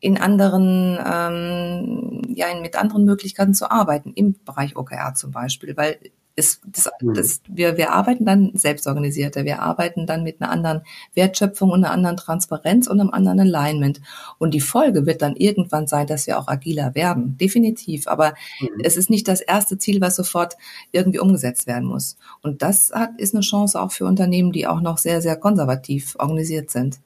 in 0.00 0.16
anderen, 0.16 0.98
ähm, 1.04 2.22
ja, 2.34 2.46
mit 2.60 2.76
anderen 2.76 3.04
Möglichkeiten 3.04 3.52
zu 3.52 3.70
arbeiten, 3.70 4.12
im 4.14 4.36
Bereich 4.44 4.76
OKR 4.76 5.14
zum 5.14 5.32
Beispiel, 5.32 5.76
weil 5.76 5.98
ist, 6.38 6.62
das, 6.64 6.88
mhm. 7.00 7.14
das, 7.14 7.40
wir, 7.48 7.76
wir 7.76 7.92
arbeiten 7.92 8.24
dann 8.24 8.52
selbstorganisierter, 8.54 9.44
wir 9.44 9.60
arbeiten 9.60 10.06
dann 10.06 10.22
mit 10.22 10.40
einer 10.40 10.50
anderen 10.50 10.82
Wertschöpfung 11.14 11.70
und 11.70 11.84
einer 11.84 11.92
anderen 11.92 12.16
Transparenz 12.16 12.86
und 12.86 13.00
einem 13.00 13.10
anderen 13.10 13.40
Alignment. 13.40 14.00
Und 14.38 14.54
die 14.54 14.60
Folge 14.60 15.04
wird 15.04 15.20
dann 15.20 15.34
irgendwann 15.34 15.88
sein, 15.88 16.06
dass 16.06 16.28
wir 16.28 16.38
auch 16.38 16.46
agiler 16.46 16.94
werden, 16.94 17.36
definitiv. 17.36 18.06
Aber 18.06 18.34
mhm. 18.60 18.68
es 18.84 18.96
ist 18.96 19.10
nicht 19.10 19.26
das 19.26 19.40
erste 19.40 19.78
Ziel, 19.78 20.00
was 20.00 20.16
sofort 20.16 20.56
irgendwie 20.92 21.18
umgesetzt 21.18 21.66
werden 21.66 21.88
muss. 21.88 22.16
Und 22.40 22.62
das 22.62 22.92
hat, 22.94 23.18
ist 23.18 23.34
eine 23.34 23.42
Chance 23.42 23.80
auch 23.80 23.90
für 23.90 24.04
Unternehmen, 24.04 24.52
die 24.52 24.66
auch 24.66 24.80
noch 24.80 24.98
sehr, 24.98 25.20
sehr 25.20 25.36
konservativ 25.36 26.14
organisiert 26.18 26.70
sind. 26.70 27.00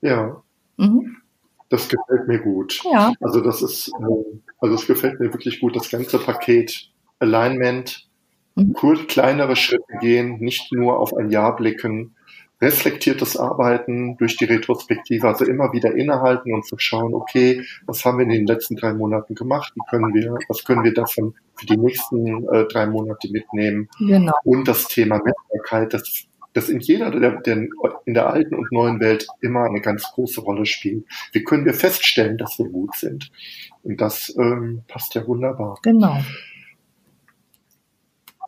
Ja. 0.00 0.42
Mhm. 0.78 1.16
Das 1.68 1.88
gefällt 1.88 2.26
mir 2.26 2.38
gut. 2.38 2.80
Ja. 2.90 3.12
Also 3.20 3.42
das 3.42 3.60
ist, 3.60 3.88
äh, 3.88 4.38
also 4.60 4.74
es 4.74 4.86
gefällt 4.86 5.20
mir 5.20 5.30
wirklich 5.34 5.60
gut, 5.60 5.76
das 5.76 5.90
ganze 5.90 6.18
Paket 6.18 6.90
Alignment, 7.18 8.08
mhm. 8.54 8.72
kurz 8.72 9.06
kleinere 9.06 9.56
Schritte 9.56 9.98
gehen, 10.00 10.38
nicht 10.40 10.72
nur 10.72 10.98
auf 10.98 11.16
ein 11.16 11.30
Jahr 11.30 11.56
blicken, 11.56 12.14
reflektiertes 12.60 13.36
Arbeiten 13.36 14.16
durch 14.16 14.36
die 14.36 14.44
Retrospektive, 14.44 15.28
also 15.28 15.44
immer 15.44 15.72
wieder 15.72 15.94
innehalten 15.94 16.52
und 16.52 16.66
zu 16.66 16.76
schauen, 16.78 17.14
okay, 17.14 17.62
was 17.86 18.04
haben 18.04 18.18
wir 18.18 18.24
in 18.24 18.30
den 18.30 18.46
letzten 18.46 18.76
drei 18.76 18.92
Monaten 18.92 19.34
gemacht, 19.34 19.72
wie 19.76 19.80
können 19.88 20.12
wir, 20.12 20.36
was 20.48 20.64
können 20.64 20.82
wir 20.82 20.92
davon 20.92 21.34
für 21.54 21.66
die 21.66 21.76
nächsten 21.76 22.48
äh, 22.48 22.66
drei 22.66 22.86
Monate 22.86 23.30
mitnehmen. 23.30 23.88
Genau. 23.98 24.32
Und 24.44 24.66
das 24.66 24.88
Thema 24.88 25.20
Messbarkeit, 25.22 25.94
das, 25.94 26.26
das 26.52 26.68
in 26.68 26.80
jeder 26.80 27.12
der, 27.12 27.40
der, 27.40 27.68
in 28.04 28.14
der 28.14 28.28
alten 28.28 28.56
und 28.56 28.72
neuen 28.72 28.98
Welt 28.98 29.28
immer 29.40 29.64
eine 29.64 29.80
ganz 29.80 30.10
große 30.14 30.40
Rolle 30.40 30.66
spielt. 30.66 31.04
Wie 31.32 31.44
können 31.44 31.64
wir 31.64 31.74
feststellen, 31.74 32.38
dass 32.38 32.58
wir 32.58 32.68
gut 32.68 32.96
sind? 32.96 33.30
Und 33.84 34.00
das 34.00 34.34
ähm, 34.36 34.82
passt 34.88 35.14
ja 35.14 35.24
wunderbar. 35.26 35.78
Genau. 35.82 36.18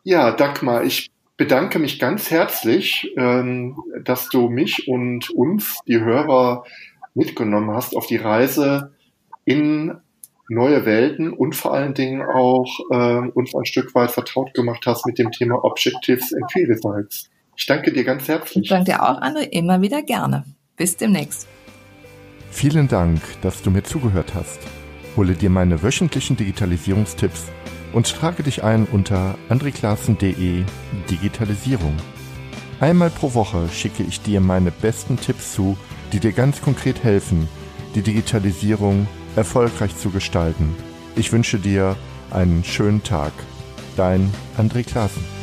Ja, 0.03 0.33
Dagmar, 0.33 0.85
ich 0.85 1.11
bedanke 1.37 1.79
mich 1.79 1.99
ganz 1.99 2.31
herzlich, 2.31 3.13
ähm, 3.17 3.77
dass 4.03 4.29
du 4.29 4.49
mich 4.49 4.89
und 4.89 5.31
uns, 5.31 5.79
die 5.87 6.01
Hörer, 6.01 6.65
mitgenommen 7.15 7.71
hast 7.73 7.97
auf 7.97 8.07
die 8.07 8.17
Reise 8.17 8.93
in 9.45 9.97
neue 10.49 10.85
Welten 10.85 11.33
und 11.33 11.55
vor 11.55 11.75
allen 11.75 11.95
Dingen 11.95 12.23
auch 12.23 12.81
äh, 12.91 13.29
uns 13.35 13.55
ein 13.55 13.65
Stück 13.67 13.95
weit 13.95 14.11
vertraut 14.11 14.55
gemacht 14.55 14.85
hast 14.87 15.07
mit 15.07 15.19
dem 15.19 15.31
Thema 15.31 15.65
Objectives 15.65 16.33
and 16.33 16.51
Key 16.53 16.65
Results. 16.65 17.31
Ich 17.57 17.67
danke 17.67 17.93
dir 17.93 18.05
ganz 18.05 18.27
herzlich. 18.27 18.65
Ich 18.65 18.71
danke 18.71 18.93
dir 18.93 19.03
auch, 19.03 19.21
André, 19.21 19.43
immer 19.51 19.81
wieder 19.83 20.03
gerne. 20.03 20.45
Bis 20.77 20.97
demnächst. 20.97 21.47
Vielen 22.51 22.89
Dank, 22.89 23.21
dass 23.43 23.63
du 23.63 23.71
mir 23.71 23.83
zugehört 23.83 24.35
hast. 24.35 24.61
Hole 25.17 25.35
dir 25.35 25.51
meine 25.51 25.83
wöchentlichen 25.83 26.37
Digitalisierungstipps 26.37 27.51
und 27.93 28.11
trage 28.15 28.43
dich 28.43 28.65
ein 28.65 28.87
unter 28.87 29.37
andreklassen.de 29.49 30.65
Digitalisierung. 31.11 31.97
Einmal 32.81 33.11
pro 33.11 33.35
Woche 33.35 33.69
schicke 33.73 34.03
ich 34.03 34.23
dir 34.23 34.41
meine 34.41 34.71
besten 34.71 35.19
Tipps 35.19 35.53
zu, 35.53 35.77
die 36.13 36.21
dir 36.21 36.33
ganz 36.33 36.63
konkret 36.63 37.05
helfen, 37.05 37.49
die 37.95 38.03
Digitalisierung 38.03 39.07
erfolgreich 39.37 39.97
zu 39.97 40.11
gestalten. 40.11 40.75
Ich 41.17 41.33
wünsche 41.33 41.59
dir 41.59 41.97
einen 42.31 42.65
schönen 42.65 43.03
Tag. 43.03 43.33
Dein 43.97 44.33
André 44.57 44.85
Klaassen. 44.85 45.40